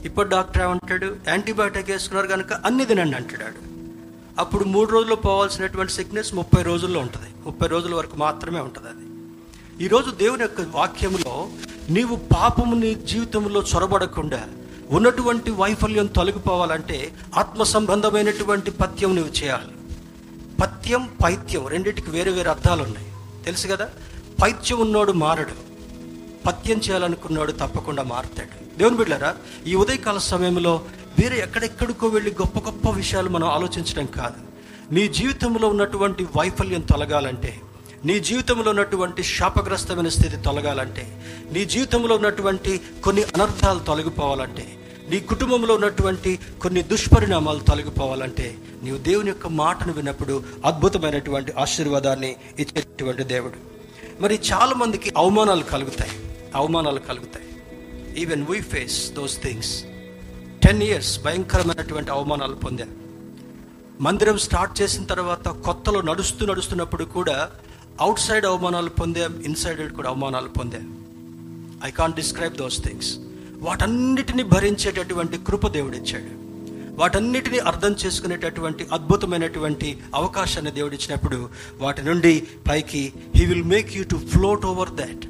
[0.05, 1.17] ఇప్పుడు డాక్టర్ ఏమంటాడు?
[1.29, 3.76] యాంటీబయాటిక్ వేసుకున్నారు కనుక అన్ని తినండి అంటాడు
[4.39, 7.29] అప్పుడు మూడు రోజులు పోవాల్సినటువంటి సిక్నెస్ ముప్పై రోజుల్లో ఉంటుంది.
[7.47, 9.07] ముప్పై రోజుల వరకు మాత్రమే ఉంటుంది అది.
[9.85, 11.49] ఈరోజు దేవుని యొక్క వాక్యంలో
[11.91, 14.45] నీవు పాపము నీ జీవితంలో చొరబడకుండా
[14.91, 19.73] ఉన్నటువంటి వైఫల్యం తొలగిపోవాలంటే ఆత్మ సంబంధమైనటువంటి పత్యం నువ్వు చేయాలి.
[20.63, 23.13] పత్యం పైత్యం రెండింటికి వేరు వేరు అర్థాలు ఉన్నాయి
[23.45, 23.91] తెలుసు కదా?
[24.43, 25.67] పైత్యం ఉన్నోడు మారడు.
[26.47, 28.79] పత్యం చేయాలనుకున్నాడు తప్పకుండా మారుతాడు.
[28.79, 29.37] దేవుని బిడ్డారా
[29.67, 30.81] ఈ ఉదయకాల సమయంలో
[31.19, 34.57] వేరే ఎక్కడెక్కడికో వెళ్ళి గొప్ప గొప్ప విషయాలు మనం ఆలోచించడం కాదు.
[34.95, 37.61] నీ జీవితంలో ఉన్నటువంటి వైఫల్యం తొలగాలంటే
[38.05, 44.79] నీ జీవితంలో ఉన్నటువంటి శాపగ్రస్తమైన స్థితి తొలగాలంటే నీ జీవితంలో ఉన్నటువంటి కొన్ని అనర్థాలు తొలగిపోవాలంటే
[45.11, 53.55] నీ కుటుంబంలో ఉన్నటువంటి కొన్ని దుష్పరిణామాలు తొలగిపోవాలంటే నీవు దేవుని యొక్క మాటను విన్నప్పుడు అద్భుతమైనటువంటి ఆశీర్వాదాన్ని ఇచ్చేటువంటి దేవుడు.
[54.23, 56.11] మరి చాలా మందికి అవమానాలు కలుగుతాయి.
[56.55, 57.47] అవమానాలు కలుగుతాయి.
[58.23, 59.85] Even we face those things
[60.67, 62.91] ten years భయంకరమైనటువంటి అవమానాలు పొందారు.
[64.01, 67.51] మందిరం స్టార్ట్ చేసిన తర్వాత కొత్తలో నడుస్తూ నడుస్తున్నప్పుడు కూడా
[68.01, 70.87] అవుట్ సైడ్ అవమానాలు పొందాం ఇన్సైడ్ కూడా అవమానాలు పొందాం.
[71.85, 73.17] I can't describe those things
[73.55, 76.33] వాటన్నిటిని భరించేటటువంటి కృప దేవుడిచ్చాడు.
[76.95, 81.49] వాటన్నిటిని అర్థం చేసుకునేటటువంటి అద్భుతమైనటువంటి అవకాశాన్ని దేవుడిచ్చినప్పుడు
[81.79, 85.27] వాటి నుండి పైకి he will make you to float over that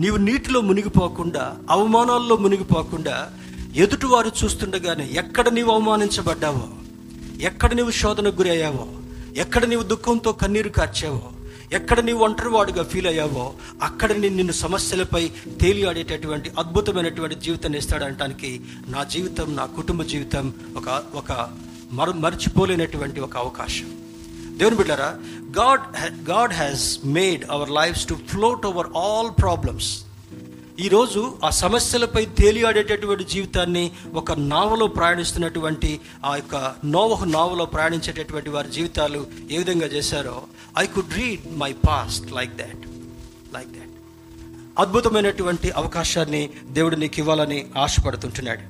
[0.00, 3.30] నీవు నీటిలో మునిగిపోకుండా అవమానాల్లో మునిగిపోకుండా
[3.78, 6.68] ఎదుటివారు చూస్తుండగానే ఎక్కడ నీవు అవమానించబడ్డావో
[7.40, 8.86] ఎక్కడ నీవు శోధనకు గురి అయ్యావో
[9.36, 11.32] ఎక్కడ నీవు దుఃఖంతో కన్నీరు కార్చావో
[11.72, 13.52] ఎక్కడ నీవు ఒంటరివాడుగా ఫీల్ అయ్యావో
[13.82, 21.50] అక్కడ నేను నిన్ను సమస్యలపై తేలియాడేటటువంటి అద్భుతమైనటువంటి జీవితాన్ని ఇస్తాడనటానికి నా జీవితం నా కుటుంబ జీవితం ఒక ఒక
[21.92, 23.90] మర మర్చిపోలేనటువంటి ఒక అవకాశం.
[24.58, 25.16] దేవుని బిడ్డారా
[25.58, 25.84] God
[26.30, 30.04] God has made our lives to float over all problems
[30.80, 39.26] ఈరోజు ఆ సమస్యలపై తేలియాడేటటువంటి జీవితాన్ని ఒక నావలో ప్రయాణిస్తున్నటువంటి ఆ యొక్క నోవహు నావలో ప్రయాణించేటటువంటి వారి జీవితాలు
[39.50, 40.42] ఏ విధంగా చేశారో
[40.78, 42.84] I could read my past like that
[43.54, 43.94] like that
[44.78, 48.60] అద్భుతమైనటువంటి అవకాశాన్ని దేవుడు నీకు ఇవ్వాలని ఆశపడుతుంటున్నాడు.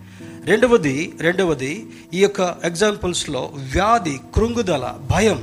[0.47, 1.73] రెండవది రెండవది
[2.15, 5.41] ఈ యొక్క ఎగ్జాంపుల్స్లో వ్యాధి కృంగుదల భయం.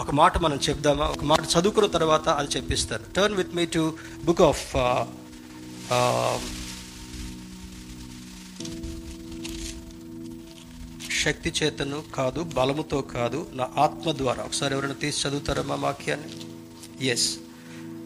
[0.00, 1.04] ఒక మాట మనం చెప్దామా?
[1.04, 3.92] ఒక మాట చదువుకున్న తర్వాత అది చెప్పిస్తాను turn with me to
[4.24, 4.76] book of
[11.22, 14.44] శక్తి చేతను కాదు బలముతో కాదు నా ఆత్మ ద్వారా.
[14.44, 16.28] ఒకసారి ఎవరైనా తీసి చదువుతారా మా వాక్యాన్ని?
[17.06, 17.38] ఎస్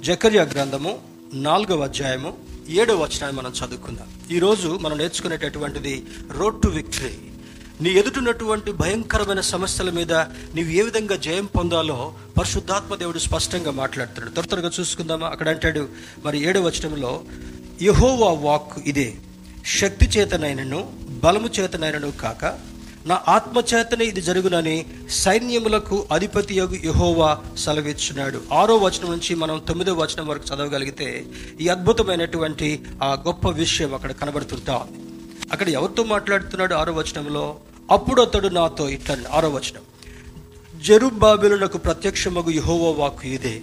[0.00, 0.98] జకర్య గ్రంథము
[1.34, 2.36] నాలుగవ అధ్యాయము
[2.68, 4.08] ఏడవ వచనాన్ని మనం చదువుకుందాం.
[4.30, 7.18] ఈరోజు మనం నేర్చుకునేటటువంటిది రోడ్ టు విక్టరీ.
[7.80, 14.30] నీ ఎదుటినటువంటి భయంకరమైన సమస్యల మీద నీవు ఏ విధంగా జయం పొందాలో పరిశుద్ధాత్మ దేవుడు స్పష్టంగా మాట్లాడుతున్నాడు.
[14.30, 15.28] త్వర త్వరగా చూసుకుందామా?
[15.28, 15.88] అక్కడ అంటాడు
[16.24, 17.24] మరి ఏడవ వచనంలో
[17.82, 19.14] యహోవా వాక్ ఇదే.
[19.80, 20.92] శక్తి చేతనైనను
[21.24, 22.58] బలము చేతనైనను కాక
[23.06, 28.42] నా ఆత్మచేతనే ఇది జరుగునని సైన్యములకు అధిపతి యగు యహోవా సెలవిచ్చున్నాడు.
[28.52, 31.24] ఆరో వచనం నుంచి మనం తొమ్మిదో వచనం వరకు చదవగలిగితే
[31.60, 34.86] ఈ అద్భుతమైనటువంటి ఆ గొప్ప విషయం అక్కడ కనబడుతుంటా
[35.52, 37.56] అక్కడ ఎవరితో మాట్లాడుతున్నాడు ఆరో వచనంలో?
[37.90, 39.82] అప్పుడు అతడు నాతో ఇట్లా ఆరో వచనం.
[40.82, 43.60] జరుబాబిలునకు ప్రత్యక్షమగు యహోవా వాక్కు ఇదే.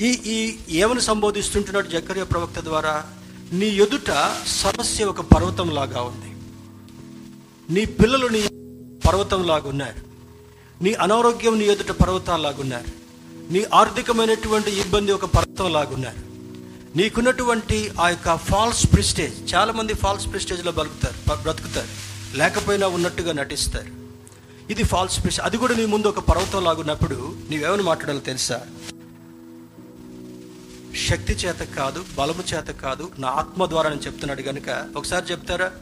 [0.00, 3.04] ఈ ఈ ఏమని సంబోధిస్తుంటున్నాడు జకర్య ప్రవక్త ద్వారా?
[3.52, 4.10] నీ ఎదుట
[4.46, 6.30] సమస్య ఒక పర్వతం లాగా ఉంది.
[7.74, 8.42] నీ పిల్లలు నీ
[9.06, 10.00] పర్వతం లాగున్నారు
[10.84, 12.90] నీ అనారోగ్యం నీ ఎదుట పర్వతాలాగున్నారు.
[13.52, 16.22] నీ ఆర్థికమైనటువంటి ఇబ్బంది ఒక పర్వతం లాగున్నారు
[16.96, 21.88] నీకున్నటువంటి ఆ యొక్క ఫాల్స్ ప్రిస్టేజ్ చాలా మంది ఫాల్స్ ప్రిస్టేజ్లో బతుకుతారు బ్రతుకుతారు
[22.36, 23.92] లేకపోయినా ఉన్నట్టుగా నటిస్తారు.
[24.72, 25.46] ఇది ఫాల్స్ ప్రిస్టేజ్.
[25.46, 28.60] అది కూడా నీ ముందు ఒక పర్వతం లాగున్నప్పుడు నీవేమని మాట్లాడాలో తెలుసా?
[30.96, 35.72] శక్తి చేత కాదు బలము చేత కాదు నా ఆత్మ ద్వారా అని చెప్తున్నాడు కనుక ఒకసారి చెప్తారా?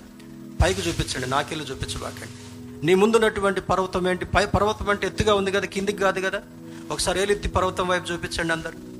[0.63, 2.87] పైకి చూపించండి నాకెళ్ళి చూపించబాకండి.
[2.87, 4.25] నీ ముందున్నటువంటి పర్వతం ఏంటి?
[4.25, 6.43] పై పర్వతం అంటే ఎత్తుగా ఉంది కదా కిందికి కాదు కదా?
[6.91, 8.97] ఒకసారి ఏలెత్తి పర్వతం వైపు చూపించండి అందరు.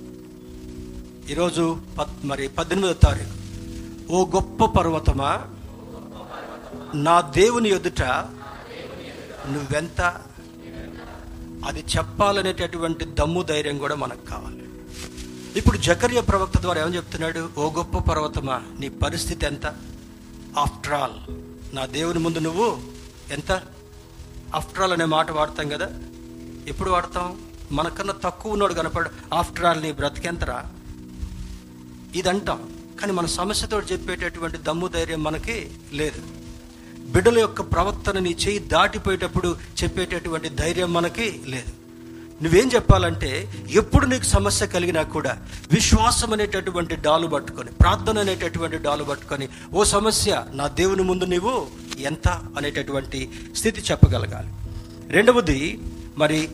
[1.31, 3.47] ఈరోజు పద్ మరి పద్దెనిమిదో తారీఖు.
[4.13, 5.43] ఓ గొప్ప పర్వతమా?
[6.95, 8.03] నా దేవుని ఎదుట
[9.49, 10.01] నువ్వెంత?
[11.67, 14.66] అది చెప్పాలనేటటువంటి దమ్ము ధైర్యం కూడా మనకు కావాలి.
[15.57, 17.51] ఇప్పుడు జకర్య ప్రవక్త ద్వారా ఏమని చెప్తున్నాడు?
[17.59, 19.67] ఓ గొప్ప పర్వతమా నీ పరిస్థితి ఎంత?
[20.59, 21.35] ఆఫ్టర్ ఆల్
[21.77, 22.79] నా దేవుని ముందు నువ్వు
[23.31, 23.63] ఎంత?
[24.55, 25.89] ఆఫ్టర్ ఆల్ అనే మాట వాడతాం కదా?
[26.69, 27.41] ఎప్పుడు వాడతాం?
[27.73, 30.65] మనకన్నా తక్కువ ఉన్నాడు కనపడు ఆఫ్టర్ ఆల్ నీ బ్రతికెంతరా
[32.15, 32.71] ఇదంటాం.
[33.01, 36.23] కానీ మన సమస్యతో చెప్పేటటువంటి దమ్ము ధైర్యం మనకి లేదు.
[36.99, 41.73] బిడ్డల యొక్క ప్రవర్తన నీ చేయి దాటిపోయేటప్పుడు చెప్పేటటువంటి ధైర్యం మనకి లేదు.
[42.43, 45.39] నువ్వేం చెప్పాలంటే ఎప్పుడు నీకు సమస్య కలిగినా కూడా
[45.73, 51.67] విశ్వాసం అనేటటువంటి డాలు పట్టుకొని ప్రార్థన అనేటటువంటి డాలు పట్టుకొని ఓ సమస్య నా దేవుని ముందు నీవు
[51.99, 52.29] ఎంత?
[52.29, 54.49] అనేటటువంటి స్థితి చెప్పగలగాలి.
[55.09, 55.81] రెండవది
[56.19, 56.49] మరి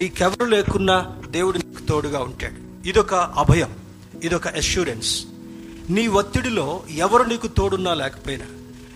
[0.00, 2.88] నీకెవరు లేకున్నా దేవుడు నీకు తోడుగా ఉంటాడు.
[2.88, 3.76] ఇదొక అభయం
[4.24, 5.24] ఇదొక అష్యూరెన్స్
[5.90, 8.46] నీ ఒత్తిడిలో ఎవరు నీకు తోడున్నా లేకపోయినా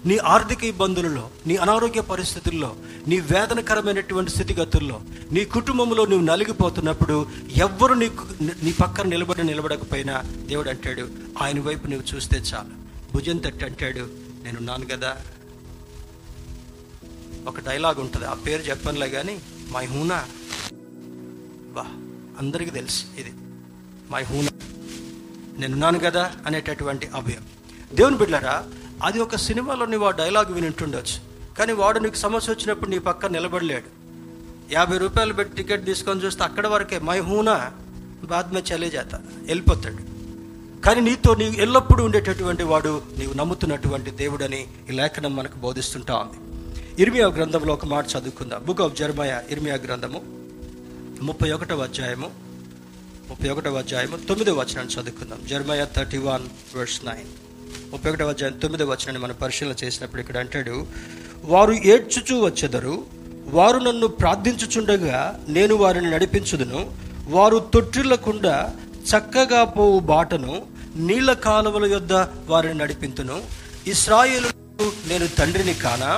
[0.07, 2.77] నీ ఆర్థిక ఇబ్బందులలో నీ అనారోగ్య పరిస్థితుల్లో
[3.09, 5.01] నీ వేదనకరమైనటువంటి స్థితిగతుల్లో
[5.33, 7.27] నీ కుటుంబంలో నువ్వు నలిగిపోతున్నప్పుడు
[7.57, 8.25] ఎవ్వరు నీకు
[8.63, 11.09] నీ పక్కన నిలబడి నిలబడకపోయినా దేవుడు అంటాడు
[11.43, 12.75] ఆయన వైపు నువ్వు చూస్తే చాలు.
[13.15, 14.09] భుజం తట్టి అంటాడు
[14.45, 15.17] నేనున్నాను కదా.
[17.47, 19.41] ఒక డైలాగ్ ఉంటుంది ఆ పేరు చెప్పనులే కానీ
[19.71, 20.25] మై హూనా?
[21.75, 21.83] బా
[22.39, 23.33] అందరికీ తెలుసు ఇది.
[24.11, 24.51] మై హూనా?
[25.59, 27.47] నేనున్నాను కదా అనేటటువంటి అభయం.
[27.95, 28.65] దేవుని బిడ్డలారా
[29.03, 31.17] అది ఒక సినిమాలో నువ్వు ఆ డైలాగ్ వినింటుండొచ్చు.
[31.59, 33.89] కానీ వాడు నీకు సమస్య వచ్చినప్పుడు నీ పక్కన నిలబడలేడు.
[34.73, 37.73] యాభై రూపాయలు పెట్టి టికెట్ తీసుకొని చూస్తే అక్కడ వరకే మై హూనా
[38.25, 39.03] బాద్ మే చలే
[39.43, 40.03] వెళ్ళిపోతాడు.
[40.81, 46.39] కానీ నీతో నీవు ఎల్లప్పుడూ ఉండేటటువంటి వాడు నీవు నమ్ముతున్నటువంటి దేవుడని ఈ లేఖనం మనకు బోధిస్తుంటా ఉంది.
[47.03, 48.65] ఇర్మియా గ్రంథంలో ఒక మాట చదువుకుందాం.
[48.67, 50.23] బుక్ ఆఫ్ జర్మయా ఇర్మియా గ్రంథము
[51.23, 52.31] ముప్పై ఒకటవ అధ్యాయము
[53.29, 55.39] ముప్పై ఒకటవ అధ్యాయము తొమ్మిదవ వచనాన్ని చదువుకుందాం.
[55.47, 57.42] Jeremiah thirty one verse nine
[57.91, 60.77] ముప్పై ఒకటవ అధ్యాయం తొమ్మిదవ వచనాన్ని మనం పరిశీలన చేసినప్పుడు ఇక్కడ అంటాడు
[61.45, 62.95] వారు ఏడ్చుచూ వచ్చెదరు
[63.49, 65.19] వారు నన్ను ప్రార్థించుచుండగా
[65.49, 66.81] నేను వారిని నడిపించుదును.
[67.29, 68.55] వారు తొట్టిల్లకుండా
[69.11, 70.55] చక్కగా పోవు బాటను
[71.01, 72.13] నీళ్ళ కాలువల యొద్ద
[72.49, 73.37] వారిని నడిపింతును.
[73.87, 74.49] ఇస్రాయేలు
[75.07, 76.13] నేను తండ్రిని కానా?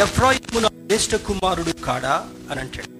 [0.00, 2.14] ఎఫ్రాయిము నా జ్యేష్ఠ కుమారుడు కాడా?
[2.50, 2.90] అని అంటాడు.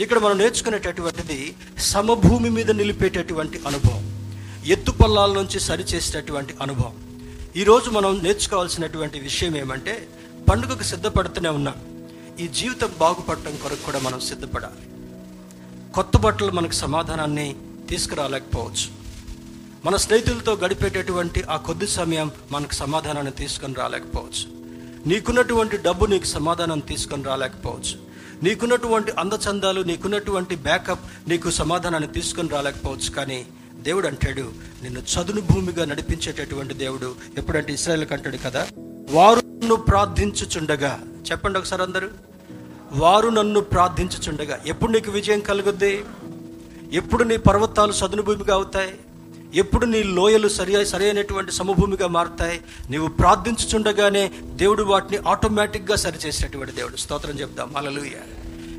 [0.00, 1.38] ఇక్కడ మనం నేర్చుకునేటటువంటిది
[1.84, 4.04] సమభూమి మీద నిలిపేటటువంటి అనుభవం
[4.68, 6.94] ఎత్తుపల్లాల నుంచి సరిచేసేటటువంటి అనుభవం.
[7.56, 10.08] ఈరోజు మనం నేర్చుకోవాల్సినటువంటి విషయం ఏమంటే
[10.50, 11.76] పండుగకు సిద్ధపడుతూనే ఉన్నాం
[12.40, 14.82] ఈ జీవితం బాగుపడటం కొరకు కూడా మనం సిద్ధపడాలి.
[15.94, 17.56] కొత్త బట్టలు మనకు సమాధానాన్ని
[17.90, 18.86] తీసుకురాలేకపోవచ్చు.
[19.84, 24.46] మన స్నేహితులతో గడిపేటటువంటి ఆ కొద్ది సమయం మనకు సమాధానాన్ని తీసుకొని రాలేకపోవచ్చు.
[25.06, 27.96] నీకున్నటువంటి డబ్బు నీకు సమాధానం తీసుకొని రాలేకపోవచ్చు.
[28.42, 33.10] నీకున్నటువంటి అందచందాలు నీకున్నటువంటి బ్యాకప్ నీకు సమాధానాన్ని తీసుకొని రాలేకపోవచ్చు.
[33.10, 33.46] కానీ
[33.84, 38.66] దేవుడు అంటాడు నిన్ను చదును భూమిగా నడిపించేటటువంటి దేవుడు ఎప్పుడంటే ఇస్రాయల్ అంటాడు కదా?
[39.10, 41.00] వారు నన్ను ప్రార్థించుచుండగా.
[41.30, 42.08] చెప్పండి ఒకసారి అందరూ.
[42.92, 44.58] వారు నన్ను ప్రార్థించుచుండగా.
[44.66, 46.04] ఎప్పుడు నీకు విజయం కలుగుద్ది?
[46.92, 48.94] ఎప్పుడు నీ పర్వతాలు సదును భూమిగా అవుతాయి?
[49.54, 52.60] ఎప్పుడు నీ లోయలు సరి సరైనటువంటి సమభూమిగా మారుతాయి?
[52.90, 56.96] నీవు ప్రార్థించుచుండగానే దేవుడు వాటిని ఆటోమేటిక్గా సరిచేసేటువంటి దేవుడు.
[56.96, 57.76] స్తోత్రం చెప్దాం.
[57.76, 58.10] అలలుయ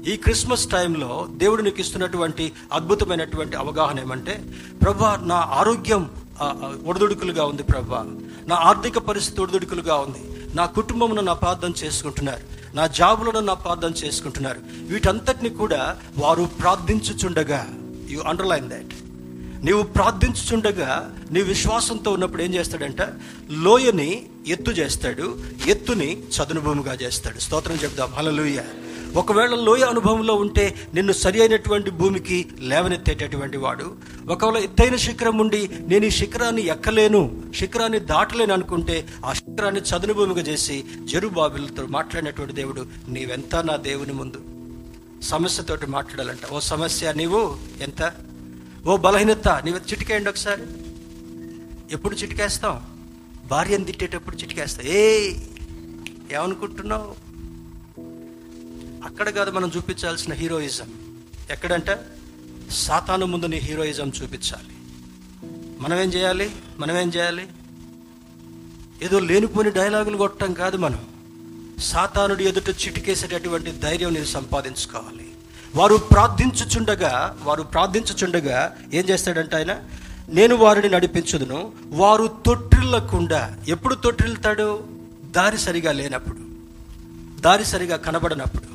[0.07, 4.43] ఈ క్రిస్మస్ టైంలో దేవుడు నీకు ఇస్తున్నటువంటి అద్భుతమైనటువంటి అవగాహన ఏమంటే
[4.81, 6.09] ప్రభా నా ఆరోగ్యం
[6.41, 8.05] ఒడదుడుకులుగా ఒడిదుడుకులుగా ఉంది ప్రభా.
[8.47, 10.21] నా ఆర్థిక పరిస్థితి ఒడిదుడుకులుగా ఉంది.
[10.55, 12.75] నా కుటుంబమును నా ప్రార్థన చేసుకుంటున్నారు.
[12.75, 14.59] నా జాబులను నా ప్రార్థన చేసుకుంటున్నారు.
[14.87, 17.67] వీటంతటిని కూడా వారు ప్రార్థించుచుండగా.
[18.09, 18.93] యు అండర్లైన్ దాట్
[19.65, 23.01] నీవు ప్రార్థించుచుండగా నీ విశ్వాసంతో ఉన్నప్పుడు ఏం చేస్తాడంట?
[23.51, 25.37] లోయని ఎత్తు చేస్తాడు
[25.67, 27.39] ఎత్తుని చదును భూమిగా చేస్తాడు.
[27.39, 28.13] స్తోత్రం చెప్దాం.
[28.13, 28.59] హలలుయ
[29.15, 33.95] ఒకవేళ లోయ అనుభవంలో ఉంటే నిన్ను సరి అయినటువంటి భూమికి లేవనెత్తేటటువంటి వాడు.
[34.29, 40.41] ఒకవేళ ఎత్తైన శిఖరం ఉండి నేను ఈ శిఖరాన్ని ఎక్కలేను శిఖరాన్ని దాటలేను అనుకుంటే ఆ శిఖరాన్ని చదును భూమిగా
[40.41, 44.41] చేసి జరుబాబులతో మాట్లాడినటువంటి దేవుడు నీవెంత నా దేవుని ముందు?
[45.23, 46.45] సమస్యతోటి మాట్లాడాలంట.
[46.51, 48.13] ఓ సమస్య నీవు ఎంత?
[48.87, 50.61] ఓ బలహీనత నీవు చిటికేయండి ఒకసారి.
[51.91, 52.81] ఎప్పుడు చిటికేస్తాం
[53.47, 55.31] భార్యను తిట్టేటప్పుడు చిటికేస్తా ఏ
[56.31, 57.24] ఏమనుకుంటున్నావు?
[59.05, 60.93] అక్కడ కాదు మనం చూపించాల్సిన హీరోయిజం.
[61.51, 62.05] ఎక్కడంటే
[62.71, 64.75] సాతాను ముందు నీ హీరోయిజం చూపించాలి.
[65.79, 66.51] మనం ఏం చేయాలి?
[66.79, 67.47] మనం ఏం చేయాలి?
[69.03, 71.05] ఏదో లేనిపోని డైలాగులు కొట్టడం కాదు మనం.
[71.79, 75.31] సాతానుడి ఎదుట చిటికేసేటటువంటి ధైర్యం నేను సంపాదించుకోవాలి.
[75.75, 79.79] వారు ప్రార్థించుచుండగా వారు ప్రార్థించుచుండగా ఏం చేస్తాడంటే ఆయన
[80.29, 81.71] నేను వారిని నడిపించదును.
[81.85, 83.57] వారు తొట్టిల్లకుండా.
[83.67, 84.83] ఎప్పుడు తొట్టిల్తాడు
[85.31, 86.39] దారి సరిగా లేనప్పుడు.
[87.41, 88.74] దారి సరిగా కనబడనప్పుడు.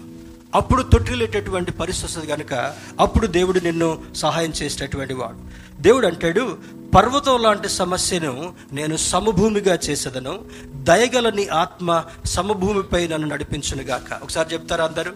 [0.55, 5.39] అప్పుడు తొట్టిల్లేటటువంటి పరిస్థితి కనుక అప్పుడు దేవుడు నిన్ను సహాయం చేసేటటువంటి వాడు.
[5.83, 6.59] దేవుడు అంటాడు
[6.95, 10.45] పర్వతం లాంటి సమస్యను నేను సమభూమిగా చేసేదను.
[10.67, 15.13] దయగల నీ ఆత్మ సమభూమిపై నన్ను నడిపించునుగాక ఒకసారి చెప్తారా అందరూ?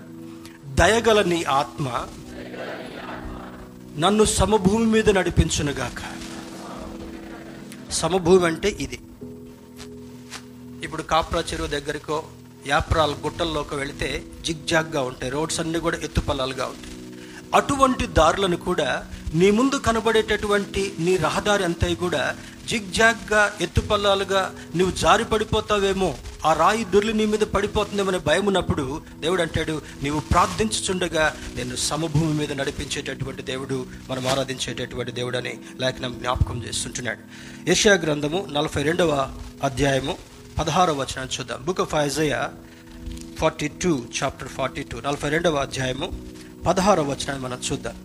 [0.74, 2.06] దయగల నీ ఆత్మ
[3.98, 6.02] నన్ను సమభూమి మీద నడిపించునుగాక
[7.92, 9.00] సమభూమి అంటే ఇది.
[10.82, 12.24] ఇప్పుడు కాప్రా చెరువు దగ్గరకో
[12.66, 15.32] యాప్రాల గుట్టల్లోకి వెళితే జిగ్జాగ్గా ఉంటాయి.
[15.32, 16.94] రోడ్స్ అన్నీ కూడా ఎత్తుపల్లాలుగా ఉంటాయి.
[17.54, 22.36] అటువంటి దారులను కూడా నీ ముందు కనబడేటటువంటి నీ రహదారి అంతా కూడా
[22.68, 29.82] జిగ్జాగ్గా ఎత్తుపల్లాలుగా నువ్వు జారి పడిపోతావేమో ఆ రాయి దుర్లు నీ మీద పడిపోతుందేమనే భయం ఉన్నప్పుడు దేవుడు అంటాడు
[30.02, 37.18] నీవు ప్రార్థించుచుండగా నేను సమభూమి మీద నడిపించేటటువంటి దేవుడు మనం ఆరాధించేటటువంటి దేవుడు అని లేఖనం జ్ఞాపకం చేస్తుంటున్నాడు.
[37.68, 41.64] యెషయా గ్రంథము నలభై రెండవ అధ్యాయము పదహారో వచనాన్ని చూద్దాం.
[41.64, 42.50] Book of Isaiah
[43.38, 46.12] forty two chapter forty two నలభై రెండవ అధ్యాయము
[46.66, 47.96] పదహారో వచనాన్ని మనం చూద్దాం.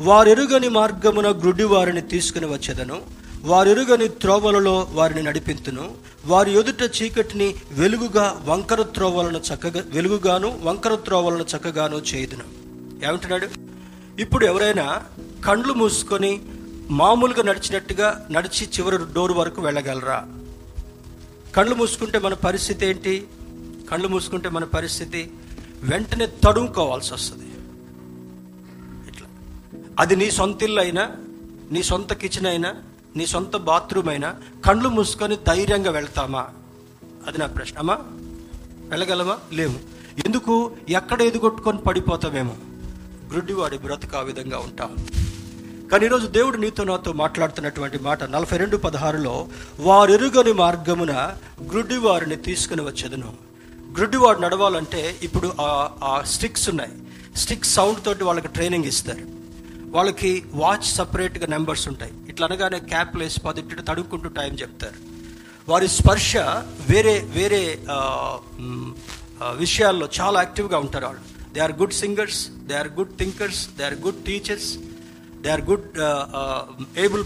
[0.00, 3.02] వారెరుగని మార్గమున గ్రుడ్డి వారిని తీసుకుని వచ్చేదను
[3.42, 5.94] వారెరుగని త్రోవలలో వారిని నడిపింతును
[6.26, 12.44] వారి ఎదుట చీకటిని వెలుగుగా వంకర త్రోవలను చక్కగా వెలుగుగాను వంకర త్రోవలను చక్కగాను చేయుదును.
[13.06, 13.48] ఏమంటున్నాడు?
[14.20, 15.02] ఇప్పుడు ఎవరైనా
[15.44, 16.40] కండ్లు మూసుకొని
[16.90, 20.26] మామూలుగా నడిచినట్టుగా నడిచి చివరి డోర్ వరకు వెళ్ళగలరా?
[21.56, 23.26] కళ్ళు మూసుకుంటే మన పరిస్థితి ఏంటి?
[23.90, 25.30] కళ్ళు మూసుకుంటే మన పరిస్థితి
[25.82, 27.46] వెంటనే తడుముకోవాల్సి వస్తుంది.
[29.08, 29.28] ఇట్లా.
[29.98, 31.10] అది నీ సొంత ఇల్లు అయినా
[31.70, 32.74] నీ సొంత కిచెన్ అయినా
[33.16, 34.36] నీ సొంత బాత్రూమ్ అయినా
[34.66, 36.48] కళ్ళు మూసుకొని ధైర్యంగా వెళ్తామా?
[37.26, 37.78] అది నా ప్రశ్న.
[37.78, 37.98] అమ్మా
[38.88, 39.80] వెళ్ళగలమా లేము
[40.26, 40.76] ఎందుకు?
[40.88, 42.56] ఎక్కడ ఎదుగొట్టుకొని పడిపోతామేమో?
[43.30, 44.96] గ్రుడ్డివాడి బ్రతుకు ఆ విధంగా ఉంటాం.
[45.92, 49.32] కానీ ఈరోజు దేవుడు నీతో నాతో మాట్లాడుతున్నటువంటి మాట నలభై రెండు పదహారులో
[49.86, 51.14] వారెరుగని మార్గమున
[51.70, 53.32] గ్రుడ్డి వారిని తీసుకుని వచ్చేదను.
[53.96, 56.94] గ్రుడ్డివాడు నడవాలంటే ఇప్పుడు ఆ స్టిక్స్ ఉన్నాయి.
[57.36, 59.26] స్టిక్ సౌండ్ తోటి వాళ్ళకి ట్రైనింగ్ ఇస్తారు.
[59.96, 60.30] వాళ్ళకి
[60.62, 62.14] వాచ్ సపరేట్గా నెంబర్స్ ఉంటాయి.
[62.28, 64.98] ఇట్లా అనగానే క్యాప్ వేసి పది తడుక్కుంటూ టైం చెప్తారు.
[65.70, 66.32] వారి స్పర్శ
[66.92, 67.62] వేరే వేరే
[69.64, 71.52] విషయాల్లో చాలా యాక్టివ్గా ఉంటారు వాళ్ళు.
[71.52, 72.40] They are good singers
[72.70, 74.72] they are good thinkers they are good teachers
[75.42, 75.86] they are good
[76.98, 77.24] able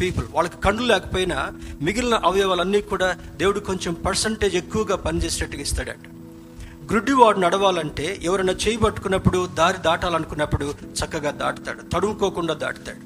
[0.00, 1.38] people వాళ్ళకి కళ్ళు లేకపోయినా
[1.82, 6.06] మిగిలిన అవయవాలన్నీ కూడా దేవుడు కొంచెం పర్సంటేజ్ ఎక్కువగా పనిచేసేటట్టుగా ఇస్తాడట.
[6.90, 11.82] గ్రుడ్డివాడు నడవాలంటే ఎవరైనా చేయి పట్టుకున్నప్పుడు దారి దాటాలనుకున్నప్పుడు చక్కగా దాటుతాడు.
[11.92, 13.02] తడుముకోకుండా దాటుతాడు.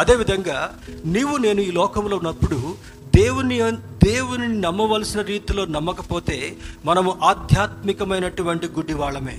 [0.00, 0.58] అదేవిధంగా
[1.04, 2.74] నీవు నేను ఈ లోకంలో ఉన్నప్పుడు
[3.16, 3.58] దేవుని
[4.04, 9.38] దేవుని నమ్మవలసిన రీతిలో నమ్మకపోతే మనము ఆధ్యాత్మికమైనటువంటి గుడ్డి వాళ్ళమే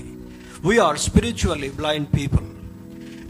[0.68, 2.48] వీఆర్ స్పిరిచువల్లీ బ్లైండ్ పీపుల్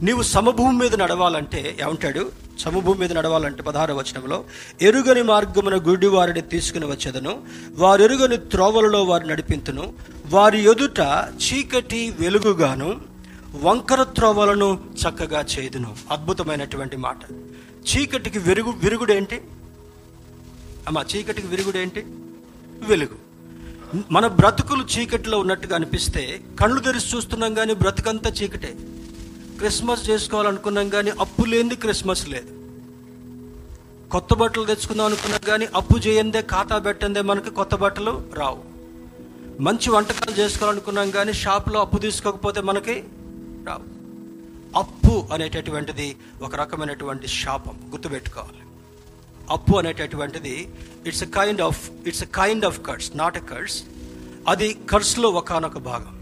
[0.02, 2.32] నీవు సమభూమి మీద నడవాలంటే ఏమంటాడు?
[2.60, 4.44] సమభూమి మీద నడవాలంటే పదహార వచనంలో
[4.82, 7.42] ఎరుగని మార్గమున గుడి వారిని తీసుకుని వచ్చేదను
[7.76, 9.94] వారు ఎరుగని త్రోవలలో వారు నడిపింతును
[10.28, 11.00] వారి ఎదుట
[11.38, 13.02] చీకటి వెలుగుగాను
[13.62, 17.20] వంకర త్రోవలను చక్కగా చేదును అద్భుతమైనటువంటి మాట.
[17.62, 19.42] చీకటికి విరుగు విరుగుడేంటి?
[20.88, 22.06] అమ్మా చీకటికి విరుగుడేంటి?
[22.84, 23.32] వెలుగు.
[24.12, 28.76] మన బ్రతుకులు చీకటిలో ఉన్నట్టుగా అనిపిస్తే కళ్ళు తెరిచి చూస్తున్నాం కానీ బ్రతుకంతా చీకటే.
[29.62, 32.52] క్రిస్మస్ చేసుకోవాలనుకున్నాం కానీ అప్పు లేనిది క్రిస్మస్ లేదు.
[34.14, 38.62] కొత్త బట్టలు తెచ్చుకుందాం అనుకున్నాం కానీ అప్పు చేయందే ఖాతా పెట్టందే మనకి కొత్త బట్టలు రావు.
[39.68, 42.96] మంచి వంటకాలు చేసుకోవాలనుకున్నాం కానీ షాప్లో అప్పు తీసుకోకపోతే మనకి
[43.68, 43.86] రావు.
[44.82, 46.08] అప్పు అనేటటువంటిది
[46.46, 48.64] ఒక రకమైనటువంటి శాపం గుర్తుపెట్టుకోవాలి.
[49.56, 50.56] అప్పు అనేటటువంటిది
[51.08, 53.78] it's a kind of it's a kind of curse not a curse
[54.54, 56.16] అది కర్స్లో ఒకనొక భాగం.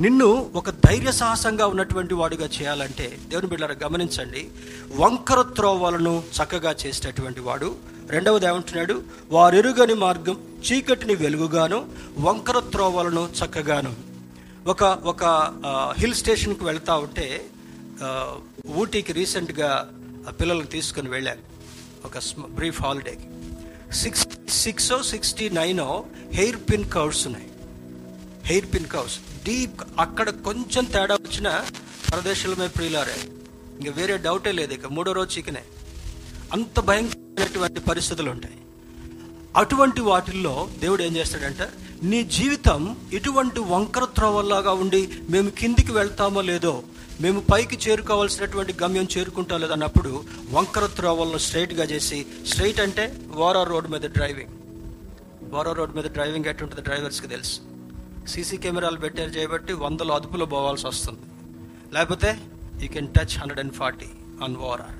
[0.00, 4.48] నిన్ను ఒక ధైర్య సాహసంగా ఉన్నటువంటి వాడిగా చేయాలంటే దేవుని బిడ్డలారా గమనించండి.
[4.96, 7.76] వంకర త్రోవలను చక్కగా చేసేటటువంటి వాడు.
[8.08, 9.02] రెండవది ఏమంటున్నాడు?
[9.30, 10.36] వారెరుగని మార్గం
[10.66, 11.88] చీకటిని వెలుగుగాను
[12.18, 13.94] వంకర త్రోవలను చక్కగాను.
[14.66, 15.24] ఒక ఒక
[15.98, 17.46] హిల్ స్టేషన్కి వెళ్తా ఉంటే
[18.76, 19.88] ఊటీకి రీసెంట్గా
[20.40, 21.42] పిల్లల్ని తీసుకుని వెళ్ళాను.
[22.04, 22.18] ఒక
[22.50, 23.26] brief హాలిడేకి
[23.94, 25.80] six six sixty nine
[26.34, 27.50] hair pin curves ఉన్నాయి.
[28.44, 29.18] Hair pin curves.
[29.48, 31.64] డీప్ అక్కడ కొంచెం తేడా వచ్చిన
[32.10, 33.14] ప్రదేశంలో ప్రియులారే
[33.78, 34.86] ఇంకా వేరే డౌటే లేదు ఇక.
[34.86, 35.62] మూడో రోజు చికెనే.
[36.52, 38.54] అంత భయంకరమైనటువంటి పరిస్థితులు ఉంటాయి.
[39.56, 41.68] అటువంటి వాటిల్లో దేవుడు ఏం చేస్తాడంటే
[42.02, 46.82] నీ జీవితం ఇటువంటి వంకర త్రోవల్లాగా ఉండి మేము కిందికి వెళ్తామో లేదో
[47.20, 54.00] మేము పైకి చేరుకోవాల్సినటువంటి గమ్యం చేరుకుంటా లేదన్నప్పుడు వంకర త్రోవలను స్ట్రైట్గా చేసి స్ట్రైట్ అంటే వారా రోడ్ మీద
[54.00, 54.50] డ్రైవింగ్.
[55.52, 57.67] వారా రోడ్ మీద డ్రైవింగ్ ఎట్టుంటుంది డ్రైవర్స్కి తెలుసు.
[58.28, 61.20] సీసీ కెమెరాలు పెట్టారు చేయబట్టి వందలు అదుపులో పోవాల్సి వస్తుంది.
[61.94, 62.38] లేకపోతే
[62.82, 64.06] you can touch hundred and forty
[64.42, 64.96] on ORR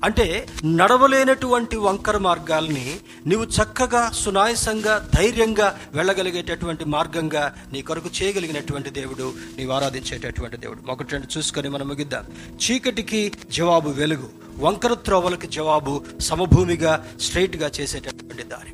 [0.00, 9.72] అంటే నడవలేనటువంటి వంకర మార్గాల్ని నీవు చక్కగా సునాయసంగా ధైర్యంగా వెళ్ళగలిగేటటువంటి మార్గంగా నీ కొరకు చేయగలిగినటువంటి దేవుడు నీవు
[9.72, 10.92] ఆరాధించేటటువంటి దేవుడు.
[10.92, 12.24] ఒకటి రెండు చూసుకొని మనం ముగిద్దాం.
[12.64, 14.28] చీకటికి జవాబు వెలుగు
[14.58, 18.72] వంకర త్రోవలకి జవాబు సమభూమిగా స్ట్రైట్గా చేసేటటువంటి దారి.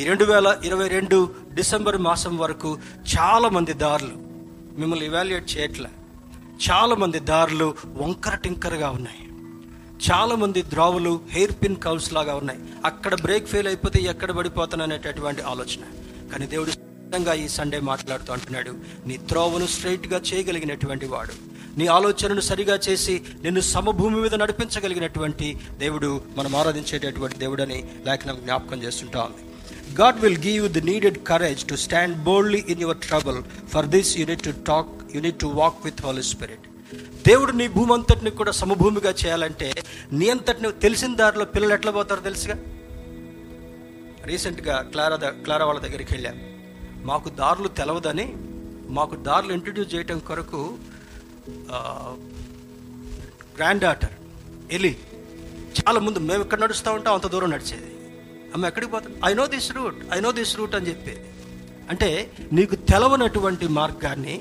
[0.00, 1.18] ఈ రెండు వేల ఇరవై రెండు
[1.54, 2.78] డిసెంబర్ మాసం వరకు
[3.18, 4.12] చాలా మంది దారులు
[4.78, 5.90] మిమ్మల్ని ఇవాల్యుయేట్ చేయట్లే.
[6.70, 9.28] చాలా మంది దారులు వంకర టింకరగా ఉన్నాయి.
[10.10, 12.60] చాలా మంది ద్రోవలు హెయిర్ పిన్ కౌల్స్ లాగా ఉన్నాయి.
[12.84, 15.80] అక్కడ బ్రేక్ ఫెయిల్ అయిపోతే ఎక్కడ పడిపోతాను అనేటటువంటి ఆలోచన.
[16.32, 18.74] కానీ దేవుడు స్పష్టంగా ఈ సండే మాట్లాడుతూ అంటున్నాడు
[19.06, 21.50] నీ త్రోవను స్ట్రైట్గా చేయగలిగినటువంటి వాడు.
[21.78, 29.22] నీ ఆలోచనను సరిగా చేసి నిన్ను సమభూమి మీద నడిపించగలిగినటువంటి దేవుడు మనం ఆరాధించేటటువంటి దేవుడని లేఖనం జ్ఞాపకం చేస్తుంటా
[29.22, 29.49] ఉంది.
[29.94, 33.42] God will give you the needed courage to stand boldly in your trouble.
[33.66, 36.60] For this, you need to talk, you need to walk with Holy Spirit.
[37.26, 39.66] దేవుడు నీ భూమి అంతటిని కూడా సమభూమిగా చేయాలంటే
[40.18, 42.56] నీ అంతటిని తెలిసిన దారిలో పిల్లలు ఎట్లా పోతారో తెలుసుగా
[44.30, 46.38] రీసెంట్గా క్లారా క్లారా వాళ్ళ దగ్గరికి వెళ్ళాం
[47.10, 48.26] మాకు దారులు తెలవదని
[48.98, 50.62] మాకు దారులు ఇంట్రడ్యూస్ చేయటం కొరకు
[53.58, 54.14] గ్రాండ్ డాటర్
[54.78, 54.92] ఎలి
[55.78, 57.90] చాలా ముందు మేము ఎక్కడ నడుస్తూ ఉంటాం అంత దూరం నడిచేది
[58.54, 61.14] అమ్మ ఎక్కడికి పోతాం I know this route I know this route అని చెప్పి.
[61.90, 62.08] అంటే
[62.52, 64.40] నీకు తెలవనటువంటి మార్గాన్ని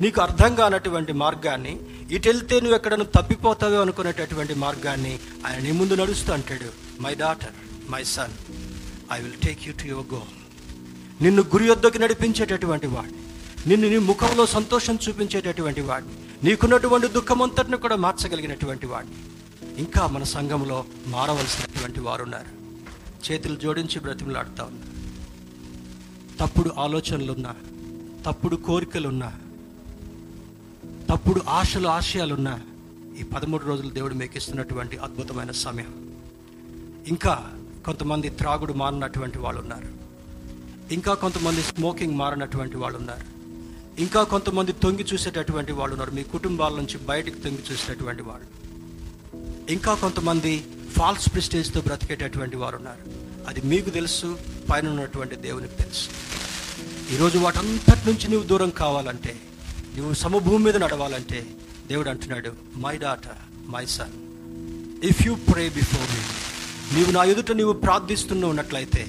[0.00, 1.72] నీకు అర్థం కానటువంటి మార్గాన్ని
[2.10, 6.68] ఇటు వెళ్తే నువ్వు ఎక్కడను తప్పిపోతావో అనుకునేటటువంటి మార్గాన్ని ఆయన నీ ముందు నడుస్తూ అంటాడు.
[7.00, 7.54] My daughter
[7.90, 8.34] my son
[9.12, 10.32] I will take you to your goal
[11.22, 13.20] నిన్ను గురి యొద్దకు నడిపించేటటువంటి వాడిని
[13.66, 19.16] నిన్ను నీ ముఖంలో సంతోషం చూపించేటటువంటి వాడిని నీకున్నటువంటి దుఃఖమంతటిని కూడా మార్చగలిగినటువంటి వాడిని
[19.78, 22.50] ఇంకా మన సంఘంలో మారవలసినటువంటి వారు ఉన్నారు
[23.24, 24.86] చేతులు జోడించి బ్రతిమలాడుతూ ఉంది
[26.38, 27.54] తప్పుడు ఆలోచనలున్నా
[28.26, 29.32] తప్పుడు కోరికలున్నా
[31.08, 32.60] తప్పుడు ఆశలు ఆశయాలున్నా
[33.20, 36.16] ఈ పదమూడు రోజులు దేవుడు మేకిస్తున్నటువంటి అద్భుతమైన సమయం.
[37.08, 37.52] ఇంకా
[37.86, 39.88] కొంతమంది త్రాగుడు మారినటువంటి వాళ్ళు ఉన్నారు
[40.94, 43.26] ఇంకా కొంతమంది స్మోకింగ్ మారినటువంటి వాళ్ళు ఉన్నారు
[44.00, 48.46] ఇంకా కొంతమంది తొంగి చూసేటటువంటి వాళ్ళు ఉన్నారు మీ కుటుంబాల నుంచి బయటికి తొంగి చూసేటటువంటి వాళ్ళు.
[49.72, 50.64] ఇంకా కొంతమంది
[50.96, 53.02] ఫాల్స్ ప్రిస్టేజ్తో బ్రతికేటటువంటి వారు ఉన్నారు
[53.48, 54.38] అది మీకు తెలుసు
[54.70, 56.08] పైన ఉన్నటువంటి దేవునికి తెలుసు.
[57.14, 59.36] ఈరోజు వాటంతటి నుంచి నువ్వు దూరం కావాలంటే
[59.96, 61.46] నువ్వు సమభూమి మీద నడవాలంటే
[61.86, 63.38] దేవుడు అంటున్నాడు my daughter
[63.70, 64.14] my son
[65.04, 66.22] if you pray before me
[66.96, 69.06] నీవు నా ఎదుట నీవు ప్రార్థిస్తున్న ఉన్నట్లయితే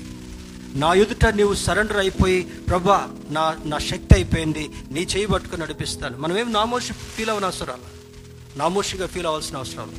[0.74, 6.18] నా ఎదుట నీవు సరెండర్ అయిపోయి ప్రభా నా నా శక్తి అయిపోయింది నీ చేయి పట్టుకుని నడిపిస్తాను.
[6.18, 7.80] మనమేం నామోషి ఫీల్ అవ్వని అవసరం
[8.56, 9.90] నామోషిగా ఫీల్ అవ్వాల్సిన అవసరం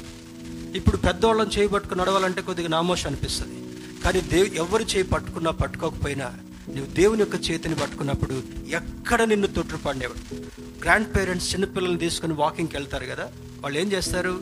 [0.81, 3.59] ఇప్పుడు పెద్దవాళ్ళని చేయి పట్టుకుని నడవాలంటే కొద్దిగా నామోష అనిపిస్తుంది.
[4.05, 6.29] కానీ దేవు ఎవరు చేయి పట్టుకున్నా పట్టుకోకపోయినా
[6.69, 8.35] నువ్వు దేవుని యొక్క చేతిని పట్టుకున్నప్పుడు
[8.79, 10.37] ఎక్కడ నిన్ను తొట్టుపడినవాడు
[10.83, 13.27] గ్రాండ్ పేరెంట్స్ చిన్నపిల్లల్ని తీసుకుని వాకింగ్కి వెళ్తారు కదా
[13.61, 14.35] వాళ్ళు ఏం చేస్తారు?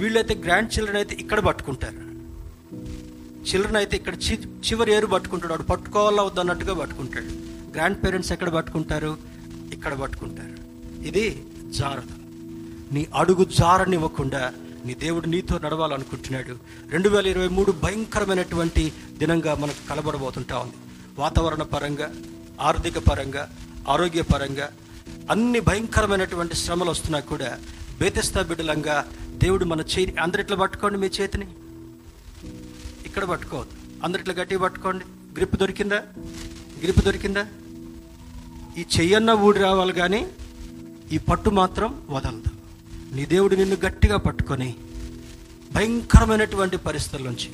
[0.00, 2.00] వీళ్ళైతే గ్రాండ్ చిల్డ్రన్ అయితే ఇక్కడ పట్టుకుంటారు.
[3.48, 4.34] చిల్డ్రన్ అయితే ఇక్కడ చి
[4.66, 5.52] చివరి ఏరు పట్టుకుంటాడు.
[5.52, 7.30] వాడు పట్టుకోవాలా వద్దన్నట్టుగా పట్టుకుంటాడు.
[7.74, 9.12] గ్రాండ్ పేరెంట్స్ ఎక్కడ పట్టుకుంటారు?
[9.72, 10.56] ఇక్కడ పట్టుకుంటారు.
[11.08, 11.24] ఇది
[11.78, 12.16] జారదు
[12.94, 14.42] నీ అడుగు జారనివ్వకుండా
[14.84, 16.58] నీ దేవుడు నీతో నడవాలనుకుంటున్నాడు.
[16.90, 20.74] రెండు వేల ఇరవై మూడు భయంకరమైనటువంటి దినంగా మనకు కలబడబోతుంటా ఉంది.
[21.18, 22.12] వాతావరణ పరంగా
[22.60, 23.56] ఆర్థిక పరంగా
[23.88, 24.68] ఆరోగ్య పరంగా
[25.30, 27.58] అన్ని భయంకరమైనటువంటి శ్రమలు వస్తున్నా కూడా
[28.00, 31.46] బేతస్తా బిడ్డలంగా దేవుడు మన చేయి అందరిట్లో పట్టుకోండి మీ చేతిని.
[33.06, 33.74] ఇక్కడ పట్టుకోవద్దు.
[34.04, 35.04] అందరిట్లో గట్టి పట్టుకోండి.
[35.34, 36.02] గ్రిప్ దొరికిందా?
[36.82, 37.46] గ్రిప్ దొరికిందా?
[38.78, 40.28] ఈ చెయ్యన్న ఊడి రావాలి కానీ
[41.12, 42.61] ఈ పట్టు మాత్రం వదలదు.
[43.12, 44.74] నీ దేవుడు నిన్ను గట్టిగా పట్టుకొని
[45.72, 47.50] భయంకరమైనటువంటి పరిస్థితుల నుంచి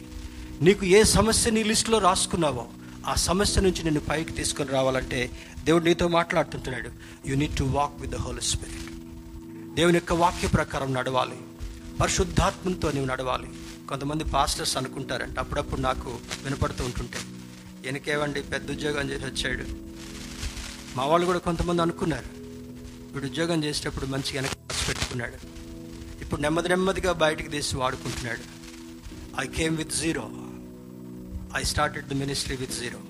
[0.61, 2.67] నీకు ఏ సమస్య నీ లిస్టులో రాసుకున్నావో
[3.07, 5.31] ఆ సమస్య నుంచి నిన్ను పైకి తీసుకొని రావాలంటే
[5.65, 6.91] దేవుడు నీతో మాట్లాడుతుంటున్నాడు.
[7.27, 8.91] You need to walk with the holy spirit
[9.75, 11.37] దేవుని యొక్క వాక్య ప్రకారం నడవాలి.
[12.01, 13.47] పరిశుద్ధాత్మంతో నీవు నడవాలి.
[13.89, 15.39] కొంతమంది పాస్టర్స్ అనుకుంటారంట.
[15.39, 17.19] అప్పుడప్పుడు నాకు వినపడుతూ ఉంటుంటే
[17.87, 19.65] వెనకేవండి పెద్ద ఉద్యోగం చేసి వచ్చాడు.
[20.97, 22.31] మా వాళ్ళు కూడా కొంతమంది అనుకున్నారు.
[23.13, 25.39] వీడు ఉద్యోగం చేసేటప్పుడు మంచిగా వెనక పెట్టుకున్నాడు.
[26.21, 28.45] ఇప్పుడు నెమ్మది నెమ్మదిగా బయటికి తీసి వాడుకుంటున్నాడు.
[29.41, 30.25] I came with zero
[31.57, 33.01] I started the ministry with zero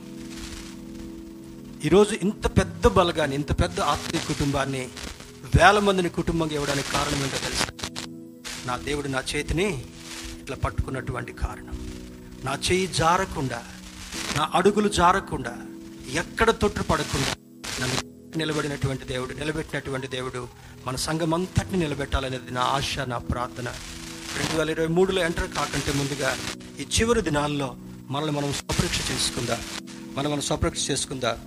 [1.85, 4.89] ఈరోజు ఇంత పెద్ద బలగాన్ని ఇంత పెద్ద ఆత్మీయ కుటుంబాన్ని
[5.57, 7.67] వేల మందిని కుటుంబంగా ఇవ్వడానికి కారణం ఏంటో తెలుసు?
[8.67, 9.69] నా దేవుడు నా చేతిని
[10.41, 11.77] ఇట్లా పట్టుకున్నటువంటి కారణం.
[12.45, 13.61] నా చేయి జారకుండా
[14.37, 15.55] నా అడుగులు జారకుండా
[16.13, 17.33] ఎక్కడ తొట్టు పడకుండా
[17.81, 17.99] నన్ను
[18.37, 20.49] నిలబడినటువంటి దేవుడు నిలబెట్టినటువంటి దేవుడు
[20.87, 23.69] మన సంఘం అంతటిని నిలబెట్టాలనేది నా ఆశ నా ప్రార్థన.
[24.39, 26.37] రెండు వేల ఇరవై మూడులో ఎంటర్ కాకంటే ముందుగా
[26.81, 27.77] ఈ చివరి దినాల్లో
[28.11, 29.59] మనల్ని మనం స్వపరీక్ష చేసుకుందా.
[30.15, 31.39] మనం మనం స్వపరీక్ష చేసుకుందా.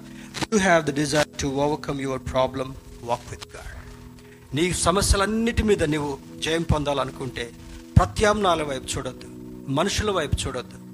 [0.53, 2.73] You have the desire to overcome your problem
[3.03, 7.51] walk with God నీ సమస్యలన్నిటి మీద నువ్వు జయం పొందాలనుకుంటే
[7.97, 9.27] ప్రత్యామ్నాల వైపు చూడొద్దు
[9.71, 10.90] మనుషుల వైపు చూడొద్దు.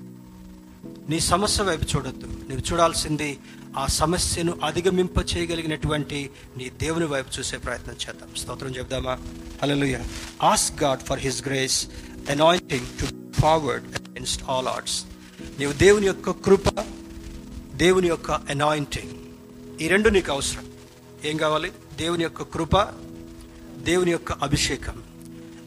[1.09, 2.25] నీ సమస్య వైపు చూడొద్దు.
[2.25, 3.39] నువ్వు చూడాల్సింది
[3.77, 8.29] ఆ సమస్యను అధిగమింప చేయగలిగినటువంటి నీ దేవుని వైపు చూసే ప్రయత్నం చేద్దాం.
[8.37, 9.19] స్తోత్రం చెప్దామా
[9.61, 10.05] హల్లెలూయా
[10.43, 11.87] ask God for his grace
[12.29, 15.05] anointing to forward against all arts
[15.59, 16.85] నీవు దేవుని యొక్క కృప
[17.75, 19.11] దేవుని యొక్క అనాయింటింగ్
[19.81, 20.65] ఈ రెండు నీకు అవసరం.
[21.25, 21.71] ఏం కావాలి?
[21.97, 22.77] దేవుని యొక్క కృప
[23.77, 25.03] దేవుని యొక్క అభిషేకం.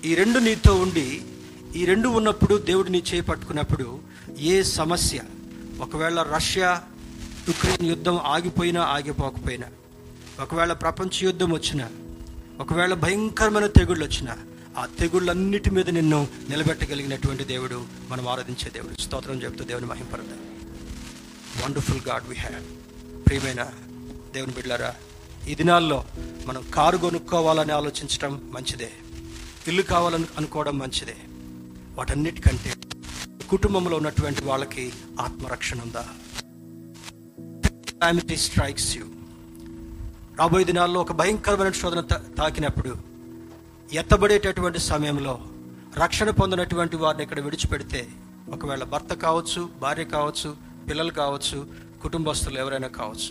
[0.05, 1.22] ఈ రెండు నీతో ఉండి
[1.76, 3.99] ఈ రెండు ఉన్నప్పుడు దేవుడు నీ పట్టుకున్నప్పుడు
[4.41, 5.20] ఏ సమస్య?
[5.80, 6.82] ఒకవేళ రష్యా
[7.49, 9.66] యుక్రెయిన్ యుద్ధం ఆగిపోయినా ఆగిపోకపోయినా
[10.43, 11.88] ఒకవేళ ప్రపంచ యుద్ధం వచ్చినా
[12.61, 14.36] ఒకవేళ భయంకరమైన తెగుళ్ళు వచ్చినా
[14.78, 19.01] ఆ తెగుళ్ళన్నిటి మీద నిన్ను నిలబెట్టగలిగినటువంటి దేవుడు మనం ఆరాధించే దేవుడు.
[19.01, 20.38] స్తోత్రం చెబుతూ దేవుని మహింపడతాం
[21.64, 22.64] వండర్ఫుల్ గాడ్ వి హ్యావ్
[23.26, 23.70] ప్రియమైన
[24.34, 24.95] దేవుని బిడ్డారా
[25.49, 26.05] ఈ దినాల్లో
[26.47, 28.91] మనం కారు కొనుక్కోవాలని ఆలోచించడం మంచిదే.
[29.68, 31.16] ఇల్లు కావాలని అనుకోవడం మంచిదే.
[31.95, 32.74] వాటన్నిటికంటే
[33.51, 34.84] కుటుంబంలో ఉన్నటువంటి వాళ్ళకి
[35.20, 36.05] ఆత్మరక్షణ ఉందా?
[38.44, 39.07] స్ట్రైక్స్ యూ
[40.38, 42.01] రాబోయే దినాల్లో ఒక భయంకరమైన శోధన
[42.38, 42.92] తాకినప్పుడు
[43.90, 45.34] ఎత్తబడేటటువంటి సమయంలో
[45.96, 48.01] రక్షణ పొందినటువంటి వారిని ఇక్కడ విడిచిపెడితే
[48.53, 50.51] ఒకవేళ భర్త కావచ్చు భార్య కావచ్చు
[50.88, 51.59] పిల్లలు కావచ్చు
[52.03, 53.30] కుటుంబస్తులు ఎవరైనా కావచ్చు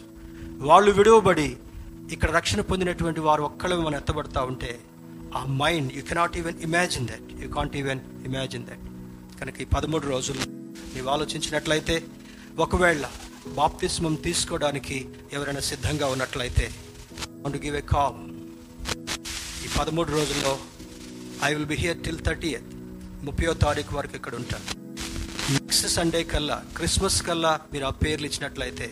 [0.68, 1.50] వాళ్ళు విడువబడి
[2.12, 4.72] ఇక్కడ రక్షణ పొందినటువంటి వారు ఒక్కళ్ళే మనం ఎత్తబడతా ఉంటే
[5.36, 8.86] ఆ mind you cannot even imagine that you can't even imagine that
[9.40, 10.40] కనుక ఈ పదమూడు రోజులు
[10.96, 12.06] నీవు ఆలోచించినట్లయితే
[12.58, 13.06] ఒకవేళ
[13.48, 16.72] బాప్తిస్మం తీసుకోవడానికి ఎవరైనా సిద్ధంగా ఉన్నట్లయితే
[17.46, 18.20] అండ్ గివ్ ఏ కాల్
[19.66, 20.60] ఈ పదమూడు రోజుల్లో
[21.44, 22.58] I will be here till thirty
[23.24, 24.66] ముప్పయో తారీఖు వరకు ఇక్కడ ఉంటాను.
[25.54, 28.92] నెక్స్ట్ సండే కల్లా క్రిస్మస్ కల్లా మీరు ఆ పేర్లు ఇచ్చినట్లయితే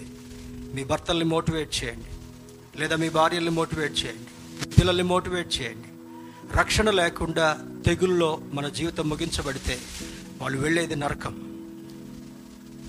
[0.76, 2.12] మీ భర్తల్ని మోటివేట్ చేయండి.
[2.80, 4.30] లేదా మీ భార్యల్ని మోటివేట్ చేయండి.
[4.80, 5.88] పిల్లల్ని మోటివేట్ చేయండి.
[6.58, 9.80] రక్షణ లేకుండా తెగుల్లో మన జీవితం ముగించబడితే
[10.38, 11.36] వాళ్ళు వెళ్ళేది నరకం.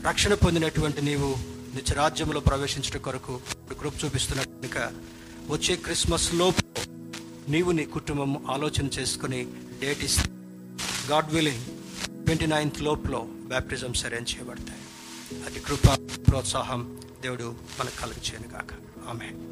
[0.07, 1.37] రక్షణ పొందినటువంటి నీవు
[1.75, 4.93] నిత్యరాజ్యంలో ప్రవేశించడం కొరకు ఇప్పుడు కృప చూపిస్తున్నట్టు కనుక
[5.49, 6.63] వచ్చే క్రిస్మస్ లోపు
[7.51, 9.47] నీవు నీ కుటుంబం ఆలోచన చేసుకుని
[9.81, 10.29] డేట్ ఇస్తే
[11.11, 11.65] గాడ్ విలింగ్
[12.25, 14.81] ట్వంటీ నైన్త్ లోపులో బ్యాప్టిజమ్స్ అరేంజ్ చేయబడతాయి.
[15.47, 15.87] అది కృప
[16.29, 18.73] ప్రోత్సాహం దేవుడు మనకు కలుగు చేయను కాక
[19.09, 19.29] ఆమె